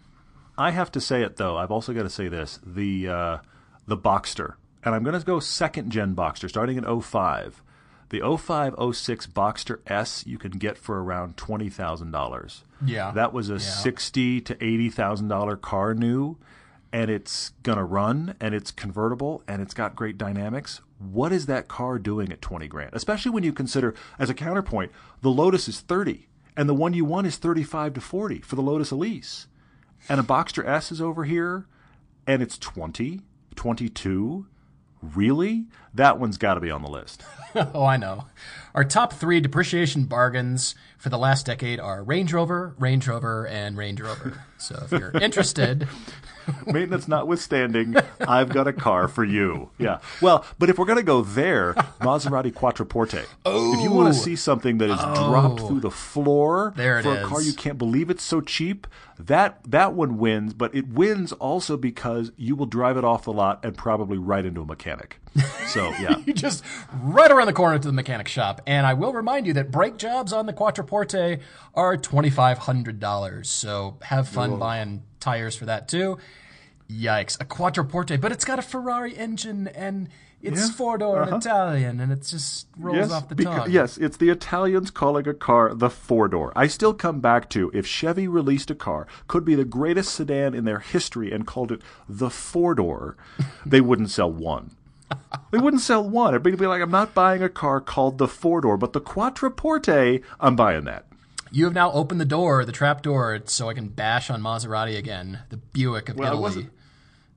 [0.58, 1.56] I have to say it though.
[1.56, 3.38] I've also got to say this: the uh,
[3.86, 4.54] the Boxster,
[4.84, 7.62] and I'm going to go second gen Boxster, starting in 05.
[8.10, 12.62] The 05 06 Boxster S you can get for around twenty thousand dollars.
[12.84, 13.10] Yeah.
[13.12, 16.36] that was a sixty to eighty thousand dollar car new,
[16.92, 20.80] and it's going to run, and it's convertible, and it's got great dynamics.
[20.98, 22.90] What is that car doing at twenty grand?
[22.92, 27.04] Especially when you consider, as a counterpoint, the Lotus is thirty, and the one you
[27.04, 29.48] want is thirty-five to forty for the Lotus Elise
[30.08, 31.66] and a Boxster S is over here,
[32.26, 33.22] and it's 20,
[33.56, 34.46] 22.
[35.02, 35.66] Really?
[35.94, 37.22] That one's got to be on the list.
[37.54, 38.26] oh, I know.
[38.74, 43.76] Our top three depreciation bargains for the last decade are Range Rover, Range Rover, and
[43.76, 44.44] Range Rover.
[44.58, 45.86] So if you're interested,
[46.66, 49.70] Maintenance notwithstanding, I've got a car for you.
[49.78, 50.00] Yeah.
[50.20, 53.26] Well, but if we're going to go there, Maserati Quattroporte.
[53.44, 54.36] Oh, if you want to see oh.
[54.36, 55.28] something that is oh.
[55.28, 56.70] dropped through the floor Oh.
[56.76, 58.86] There for a car you can't believe it's so cheap,
[59.18, 63.32] that that one wins, but it wins also because you will drive it off the
[63.32, 65.18] lot and probably right into a mechanic.
[65.66, 66.16] So, yeah.
[66.26, 66.62] you just
[67.02, 68.60] right around the corner to the mechanic shop.
[68.66, 71.40] And I will remind you that brake jobs on the Quattroporte
[71.74, 73.46] are $2,500.
[73.46, 76.18] So have fun buying tires for that too.
[76.90, 77.40] Yikes.
[77.40, 80.08] A Quattroporte, but it's got a Ferrari engine and
[80.42, 81.36] it's Yeah, four door uh-huh.
[81.38, 83.70] Italian and it just rolls Yes, off the beca- tongue.
[83.70, 86.52] yes, it's the Italians calling a car the four door.
[86.54, 90.52] I still come back to if Chevy released a car, could be the greatest sedan
[90.52, 93.16] in their history, and called it the four door,
[93.64, 94.72] they wouldn't sell one.
[95.50, 96.34] They wouldn't sell one.
[96.34, 99.00] Everybody would be like, I'm not buying a car called the four door, but the
[99.00, 101.06] Quattroporte, I'm buying that.
[101.52, 104.96] You have now opened the door, the trap door, so I can bash on Maserati
[104.98, 106.42] again, the Buick of Well, I Italy.
[106.42, 106.70] wasn't-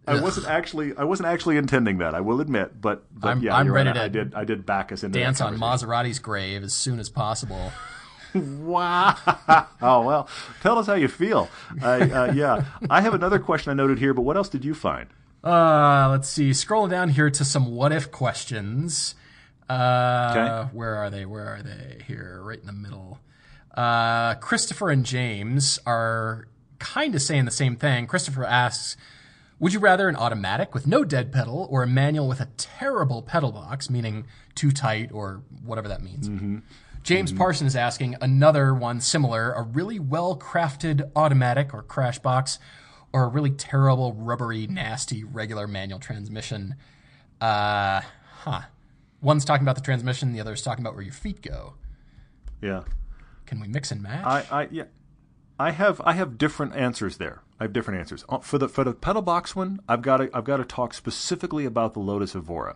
[0.10, 2.16] I wasn't actually I wasn't actually intending that.
[2.16, 3.96] I will admit, but, but I'm- yeah, I'm ready right.
[3.96, 5.58] To I did I did back us into Dance on.
[5.60, 7.74] Maserati's grave as soon as possible.
[8.34, 9.16] wow.
[9.82, 10.30] Oh well,
[10.62, 11.50] tell us how you feel.
[11.84, 15.08] Uh, yeah, I have another question I noted here, but what else did you find?
[15.48, 16.50] Uh, let's see.
[16.50, 19.16] Scrolling down here to some what if questions.
[19.70, 20.70] Uh, okay.
[20.76, 21.26] Where are they?
[21.26, 22.04] Where are they?
[22.06, 23.20] Here, right in the middle.
[23.74, 26.48] Uh, Christopher and James are
[26.80, 28.08] kind of saying the same thing.
[28.08, 28.98] Christopher asks,
[29.60, 33.22] would you rather an automatic with no dead pedal or a manual with a terrible
[33.22, 36.28] pedal box, meaning too tight or whatever that means?
[36.28, 36.58] Mm-hmm.
[37.04, 37.38] James mm-hmm.
[37.38, 42.60] Parson is asking another one similar, a really well crafted automatic or crash box
[43.18, 46.76] or a really terrible, rubbery, nasty regular manual transmission.
[47.42, 48.02] Uh,
[48.42, 48.62] huh.
[49.22, 51.74] One's talking about the transmission, the other's talking about where your feet go.
[52.62, 52.84] Yeah.
[53.48, 54.24] Can we mix and match?
[54.24, 54.84] I, I yeah.
[55.60, 57.42] I have I have different answers there.
[57.60, 59.80] I have different answers uh, for the for the pedal box one.
[59.90, 62.76] I've got to I've got to talk specifically about the Lotus Evora.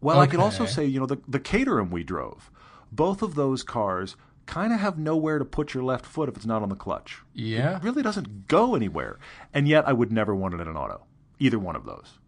[0.00, 0.22] Well, okay.
[0.22, 2.50] I could also say you know the the Caterham we drove.
[2.90, 4.16] Both of those cars
[4.52, 7.22] kind of have nowhere to put your left foot if it's not on the clutch.
[7.32, 9.18] Yeah, it really doesn't go anywhere.
[9.54, 11.06] And yet, I would never want it in an auto.
[11.38, 12.18] Either one of those.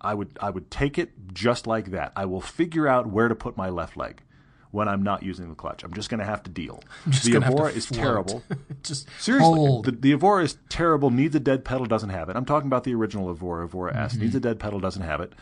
[0.00, 2.12] I would I would take it just like that.
[2.16, 4.22] I will figure out where to put my left leg
[4.70, 5.84] when I'm not using the clutch.
[5.84, 6.82] I'm just going to have to deal.
[7.06, 8.42] The Evora is terrible.
[8.82, 9.84] just seriously, hold.
[9.84, 11.10] the, the Evora is terrible.
[11.10, 12.36] Needs a dead pedal, doesn't have it.
[12.36, 14.14] I'm talking about the original Evora, Evora S.
[14.14, 14.22] Mm-hmm.
[14.22, 15.32] Needs a dead pedal, doesn't have it.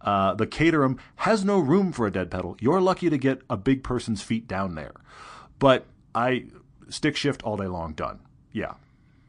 [0.00, 2.56] Uh, the Caterham has no room for a dead pedal.
[2.58, 4.94] You're lucky to get a big person's feet down there.
[5.60, 6.46] But I
[6.88, 8.18] stick shift all day long, done.
[8.52, 8.74] Yeah.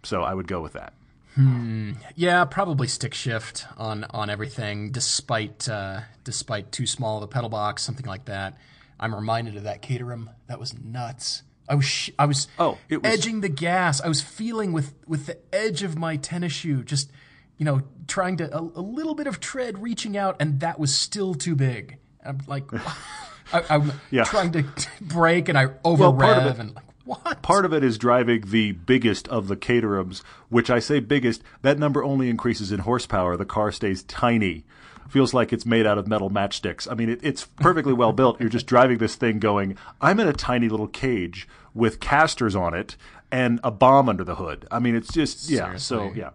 [0.01, 0.93] So I would go with that.
[1.35, 1.91] Hmm.
[2.15, 7.49] Yeah, probably stick shift on on everything, despite uh, despite too small of a pedal
[7.49, 8.57] box, something like that.
[8.99, 10.29] I'm reminded of that Caterham.
[10.47, 11.43] That was nuts.
[11.69, 13.13] I was sh- I was oh, it was...
[13.13, 14.01] edging the gas.
[14.01, 17.09] I was feeling with with the edge of my tennis shoe, just
[17.57, 20.93] you know, trying to a, a little bit of tread, reaching out, and that was
[20.93, 21.97] still too big.
[22.21, 22.65] And I'm like,
[23.53, 24.23] I, am yeah.
[24.23, 24.65] trying to
[25.01, 27.41] brake, and I over well, and like, what?
[27.41, 31.43] Part of it is driving the biggest of the Caterhams, which I say biggest.
[31.61, 33.37] That number only increases in horsepower.
[33.37, 34.65] The car stays tiny
[35.11, 36.89] feels like it's made out of metal matchsticks.
[36.89, 38.39] I mean, it, it's perfectly well built.
[38.39, 42.73] You're just driving this thing going, I'm in a tiny little cage with casters on
[42.73, 42.95] it
[43.31, 44.65] and a bomb under the hood.
[44.71, 45.65] I mean, it's just, yeah.
[45.65, 45.79] Seriously.
[45.79, 46.29] So, yeah.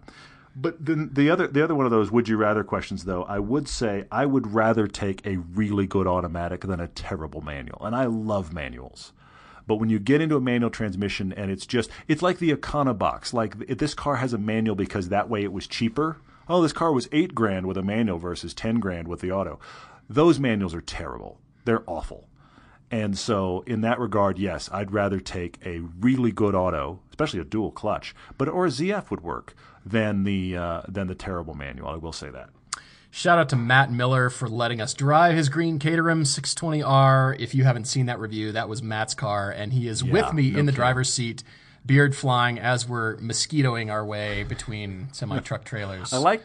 [0.59, 3.39] But then the other the other one of those would you rather questions though, I
[3.39, 7.85] would say I would rather take a really good automatic than a terrible manual.
[7.85, 9.13] And I love manuals.
[9.67, 13.35] But when you get into a manual transmission and it's just it's like the Econobox.
[13.35, 16.17] Like this car has a manual because that way it was cheaper
[16.49, 19.59] oh, this car was eight grand with a manual versus 10 grand with the auto.
[20.09, 21.41] Those manuals are terrible.
[21.65, 22.29] They're awful.
[22.91, 27.45] And so, in that regard, yes, I'd rather take a really good auto, especially a
[27.45, 31.89] dual clutch, but or a ZF would work than the uh, than the terrible manual.
[31.89, 32.51] I will say that.
[33.11, 37.41] Shout out to Matt Miller for letting us drive his green Caterham 620R.
[37.41, 40.33] If you haven't seen that review, that was Matt's car, and he is yeah, with
[40.35, 40.77] me no in the kidding.
[40.77, 41.43] driver's seat
[41.87, 46.13] beard flying as we're mosquitoing our way between semi truck trailers.
[46.13, 46.43] I like.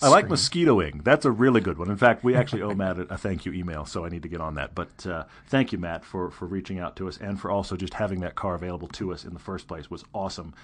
[0.00, 1.02] I like mosquitoing.
[1.02, 1.90] That's a really good one.
[1.90, 4.40] In fact, we actually owe Matt a thank you email, so I need to get
[4.40, 4.74] on that.
[4.74, 7.94] But uh, thank you, Matt, for, for reaching out to us and for also just
[7.94, 10.54] having that car available to us in the first place was awesome.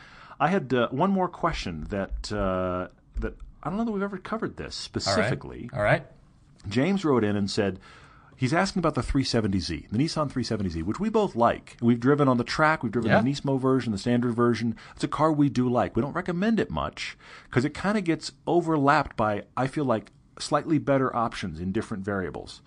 [0.41, 4.19] I had uh, one more question that uh, that I don't know that we've ever
[4.19, 5.69] covered this specifically.
[5.73, 5.89] All right.
[5.91, 6.07] All right.
[6.69, 7.81] James wrote in and said,
[8.39, 11.77] He's asking about the 370Z, the Nissan 370Z, which we both like.
[11.83, 13.21] We've driven on the track, we've driven yeah.
[13.21, 14.77] the Nismo version, the standard version.
[14.95, 15.97] It's a car we do like.
[15.97, 17.19] We don't recommend it much
[17.51, 22.05] because it kind of gets overlapped by, I feel like, slightly better options in different
[22.05, 22.63] variables.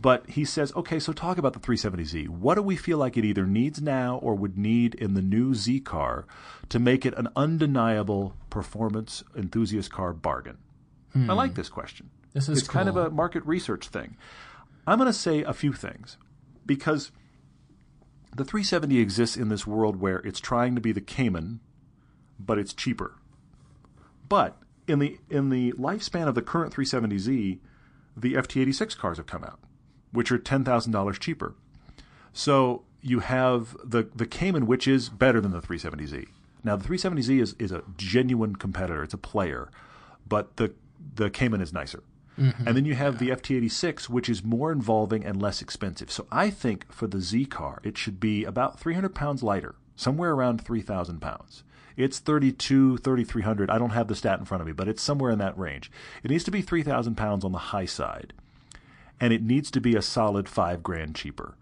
[0.00, 2.30] But he says, okay, so talk about the 370Z.
[2.30, 5.54] What do we feel like it either needs now or would need in the new
[5.54, 6.26] Z car
[6.70, 10.56] to make it an undeniable performance enthusiast car bargain?
[11.12, 11.30] Hmm.
[11.30, 12.08] I like this question.
[12.32, 12.78] This is it's cool.
[12.78, 14.16] kind of a market research thing.
[14.90, 16.16] I'm going to say a few things
[16.66, 17.12] because
[18.36, 21.60] the 370 exists in this world where it's trying to be the Cayman,
[22.40, 23.14] but it's cheaper.
[24.28, 27.60] But in the in the lifespan of the current 370Z,
[28.16, 29.60] the FT86 cars have come out,
[30.10, 31.54] which are ten thousand dollars cheaper.
[32.32, 36.26] So you have the the Cayman, which is better than the 370Z.
[36.64, 39.70] Now the 370Z is is a genuine competitor; it's a player,
[40.26, 40.74] but the
[41.14, 42.02] the Cayman is nicer.
[42.40, 42.66] Mm-hmm.
[42.66, 46.10] And then you have the FT86, which is more involving and less expensive.
[46.10, 50.32] So I think for the Z car, it should be about 300 pounds lighter, somewhere
[50.32, 51.64] around 3,000 pounds.
[51.96, 53.68] It's 32, 3,300.
[53.68, 55.90] I don't have the stat in front of me, but it's somewhere in that range.
[56.22, 58.32] It needs to be 3,000 pounds on the high side.
[59.20, 61.56] And it needs to be a solid five grand cheaper.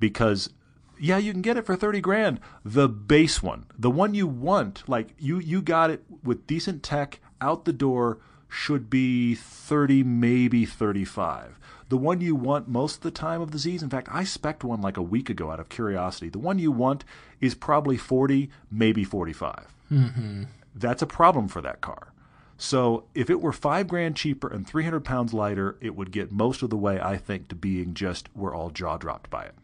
[0.00, 0.50] Because
[0.98, 2.40] yeah, you can get it for 30 grand.
[2.64, 7.20] The base one, the one you want, like you you got it with decent tech
[7.40, 8.18] out the door
[8.54, 11.58] should be 30, maybe 35.
[11.88, 13.82] The one you want most of the time of the Z's.
[13.82, 16.28] In fact, I spec one like a week ago out of curiosity.
[16.28, 17.04] The one you want
[17.40, 19.74] is probably 40, maybe 45.
[19.90, 20.44] Mm-hmm.
[20.74, 22.12] That's a problem for that car.
[22.56, 26.62] So if it were five grand cheaper and 300 pounds lighter, it would get most
[26.62, 29.54] of the way, I think, to being just we're all jaw dropped by it.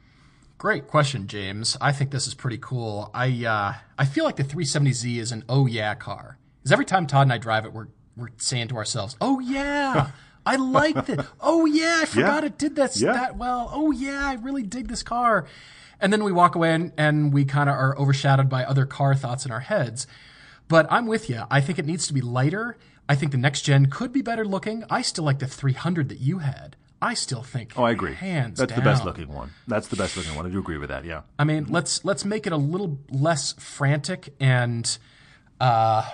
[0.59, 1.77] Great question, James.
[1.81, 3.11] I think this is pretty cool.
[3.15, 6.37] I uh, I feel like the 370Z is an oh yeah car.
[6.59, 7.87] Because every time Todd and I drive it, we're
[8.17, 10.11] we're saying to ourselves, oh yeah.
[10.47, 11.21] I liked it.
[11.41, 12.47] Oh yeah, I forgot Yeah.
[12.49, 13.13] it did that Yeah.
[13.13, 13.71] that well.
[13.73, 15.47] Oh yeah, I really dig this car.
[16.01, 19.15] And then we walk away and, and we kind of are overshadowed by other car
[19.15, 20.07] thoughts in our heads.
[20.67, 21.43] But I'm with you.
[21.51, 22.79] I think it needs to be lighter.
[23.09, 24.85] I think the next gen could be better looking.
[24.89, 26.77] I still like the 300 that you had.
[27.03, 27.73] I still think.
[27.77, 28.15] Oh, I agree.
[28.15, 29.51] Hands That's the best looking one.
[29.67, 30.47] That's the best looking one.
[30.47, 31.05] I do agree with that.
[31.05, 31.23] Yeah.
[31.39, 34.97] I mean, let's let's make it a little less frantic and
[35.61, 36.09] uh,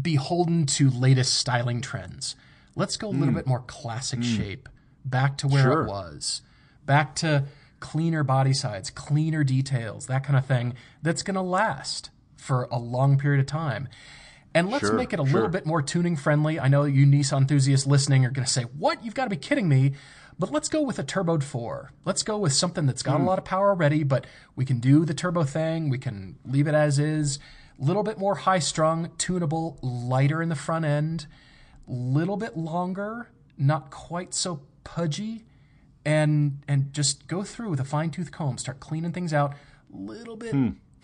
[0.00, 2.36] beholden to latest styling trends.
[2.74, 3.34] Let's go a little hmm.
[3.34, 4.36] bit more classic hmm.
[4.36, 4.68] shape,
[5.04, 5.82] back to where Sure.
[5.82, 6.42] it was,
[6.84, 7.44] back to
[7.80, 10.74] cleaner body sides, cleaner details, that kind of thing.
[11.02, 13.88] That's going to last for a long period of time.
[14.54, 15.34] And let's Sure, make it a sure.
[15.34, 16.58] little bit more tuning friendly.
[16.58, 19.04] I know you Nissan enthusiasts listening are going to say, "What?
[19.04, 19.92] You've got to be kidding me!"
[20.38, 21.92] But let's go with a turboed four.
[22.04, 23.26] Let's go with something that's got a hmm.
[23.26, 25.88] lot of power already, but we can do the turbo thing.
[25.88, 27.38] We can leave it as is.
[27.78, 31.26] Little bit more high strung, tunable, lighter in the front end,
[31.86, 35.44] little bit longer, not quite so pudgy,
[36.04, 39.54] and and just go through with a fine tooth comb, start cleaning things out.
[39.90, 40.54] Little bit,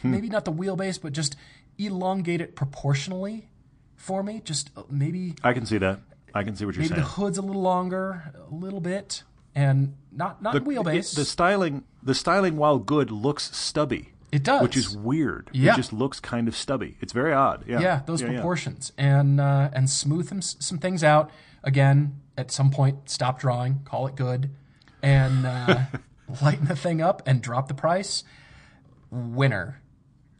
[0.02, 1.36] maybe not the wheelbase, but just
[1.78, 3.48] elongate it proportionally
[3.96, 4.40] for me.
[4.44, 6.00] Just uh, maybe I can see that.
[6.34, 7.02] I can see what you're maybe saying.
[7.02, 11.12] the hood's a little longer, a little bit, and not not wheelbase.
[11.12, 14.11] It- the styling, the styling, while good, looks stubby.
[14.32, 14.62] It does.
[14.62, 15.50] which is weird.
[15.52, 15.74] Yeah.
[15.74, 16.96] It just looks kind of stubby.
[17.02, 17.64] It's very odd.
[17.68, 18.28] Yeah, yeah, those yeah.
[18.28, 21.30] proportions, and uh, and smooth them, some things out.
[21.62, 24.50] Again, at some point, stop drawing, call it good,
[25.02, 25.80] and uh,
[26.42, 28.24] lighten the thing up and drop the price.
[29.10, 29.82] Winner,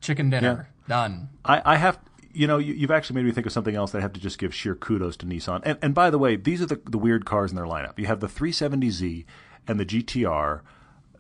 [0.00, 1.28] chicken dinner, done.
[1.44, 1.98] I, I have,
[2.32, 4.20] you know, you, you've actually made me think of something else that I have to
[4.20, 5.60] just give sheer kudos to Nissan.
[5.64, 7.98] And, and by the way, these are the, the weird cars in their lineup.
[7.98, 9.26] You have the 370Z
[9.68, 10.62] and the GTR.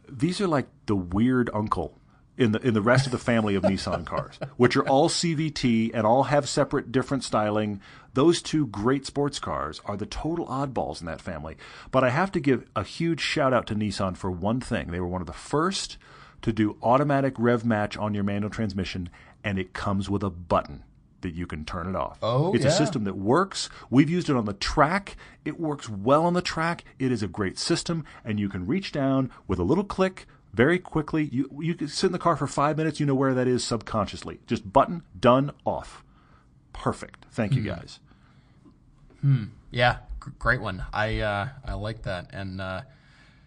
[0.08, 1.98] These are like the weird uncle
[2.36, 5.90] in the in the rest of the family of Nissan cars, which are all CVT
[5.92, 7.80] and all have separate different styling.
[8.14, 11.56] Those two great sports cars are the total oddballs in that family.
[11.90, 14.90] But I have to give a huge shout out to Nissan for one thing.
[14.90, 15.98] They were one of the first
[16.42, 19.08] to do automatic rev match on your manual transmission,
[19.44, 20.84] and it comes with a button
[21.20, 22.18] that you can turn it off.
[22.20, 22.70] Oh, it's yeah.
[22.70, 23.70] a system that works.
[23.90, 25.16] We've used it on the track.
[25.44, 26.84] It works well on the track.
[26.98, 30.78] It is a great system, and you can reach down with a little click very
[30.78, 31.24] quickly.
[31.24, 33.00] You you can sit in the car for five minutes.
[33.00, 34.40] You know where that is subconsciously.
[34.46, 36.04] Just button done off.
[36.72, 37.26] Perfect.
[37.30, 38.00] Thank you guys.
[39.20, 39.44] Hmm.
[39.70, 40.84] Yeah, g- great one.
[40.92, 42.82] I uh, I like that, and uh,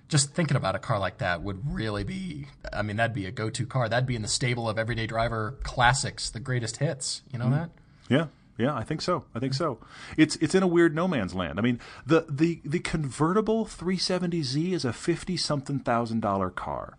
[0.08, 2.48] just thinking about a car like that would really be.
[2.72, 3.90] I mean, that'd be a go-to car.
[3.90, 7.22] That'd be in the stable of everyday driver classics, the greatest hits.
[7.32, 7.70] You know that?
[8.10, 8.28] Yeah,
[8.58, 9.26] yeah, I think so.
[9.34, 9.80] I think so.
[10.18, 11.60] It's it's in a weird no man's land.
[11.60, 16.96] I mean, the the the convertible 370Z is a fifty something thousand dollar car.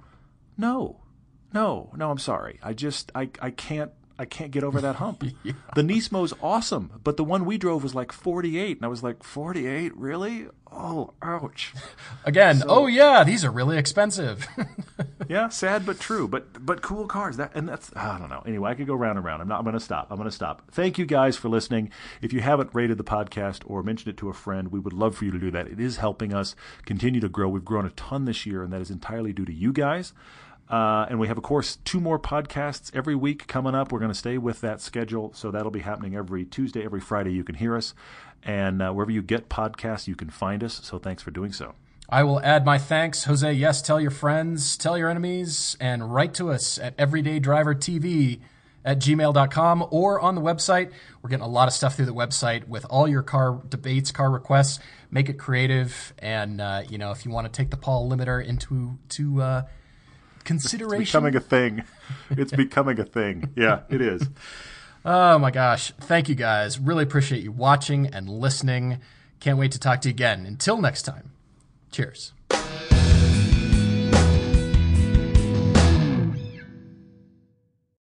[0.58, 1.00] No,
[1.54, 2.10] no, no.
[2.10, 2.58] I'm sorry.
[2.62, 3.92] I just I I can't.
[4.18, 5.24] I can't get over that hump.
[5.74, 9.22] The Nismo's awesome, but the one we drove was like 48, and I was like,
[9.22, 10.46] 48, really?
[10.72, 11.74] Oh, ouch.
[12.24, 14.46] Again, oh yeah, these are really expensive.
[15.28, 17.36] yeah, sad but true, but but cool cars.
[17.36, 18.42] That and that's I don't know.
[18.46, 19.42] Anyway, I could go round and round.
[19.42, 19.58] I'm not.
[19.58, 20.08] I'm going to stop.
[20.10, 20.62] I'm going to stop.
[20.70, 21.90] Thank you guys for listening.
[22.20, 25.16] If you haven't rated the podcast or mentioned it to a friend, we would love
[25.16, 25.68] for you to do that.
[25.68, 27.48] It is helping us continue to grow.
[27.48, 30.12] We've grown a ton this year, and that is entirely due to you guys.
[30.68, 33.92] Uh, and we have, of course, two more podcasts every week coming up.
[33.92, 37.32] We're going to stay with that schedule, so that'll be happening every Tuesday, every Friday.
[37.32, 37.94] You can hear us,
[38.42, 40.80] and uh, wherever you get podcasts, you can find us.
[40.82, 41.74] So thanks for doing so.
[42.08, 43.52] I will add my thanks, Jose.
[43.52, 48.40] Yes, tell your friends, tell your enemies, and write to us at everydaydrivertv
[48.84, 50.92] at gmail.com or on the website.
[51.20, 54.30] We're getting a lot of stuff through the website with all your car debates, car
[54.30, 54.78] requests.
[55.10, 58.44] Make it creative, and uh, you know if you want to take the Paul limiter
[58.44, 59.40] into to
[60.46, 61.04] consideration.
[61.04, 61.82] becoming a thing.
[62.30, 63.52] It's becoming a thing.
[63.56, 64.22] Yeah, it is.
[65.04, 65.92] Oh my gosh.
[66.00, 66.78] Thank you guys.
[66.78, 68.98] Really appreciate you watching and listening.
[69.38, 70.46] Can't wait to talk to you again.
[70.46, 71.30] Until next time,
[71.92, 72.32] cheers.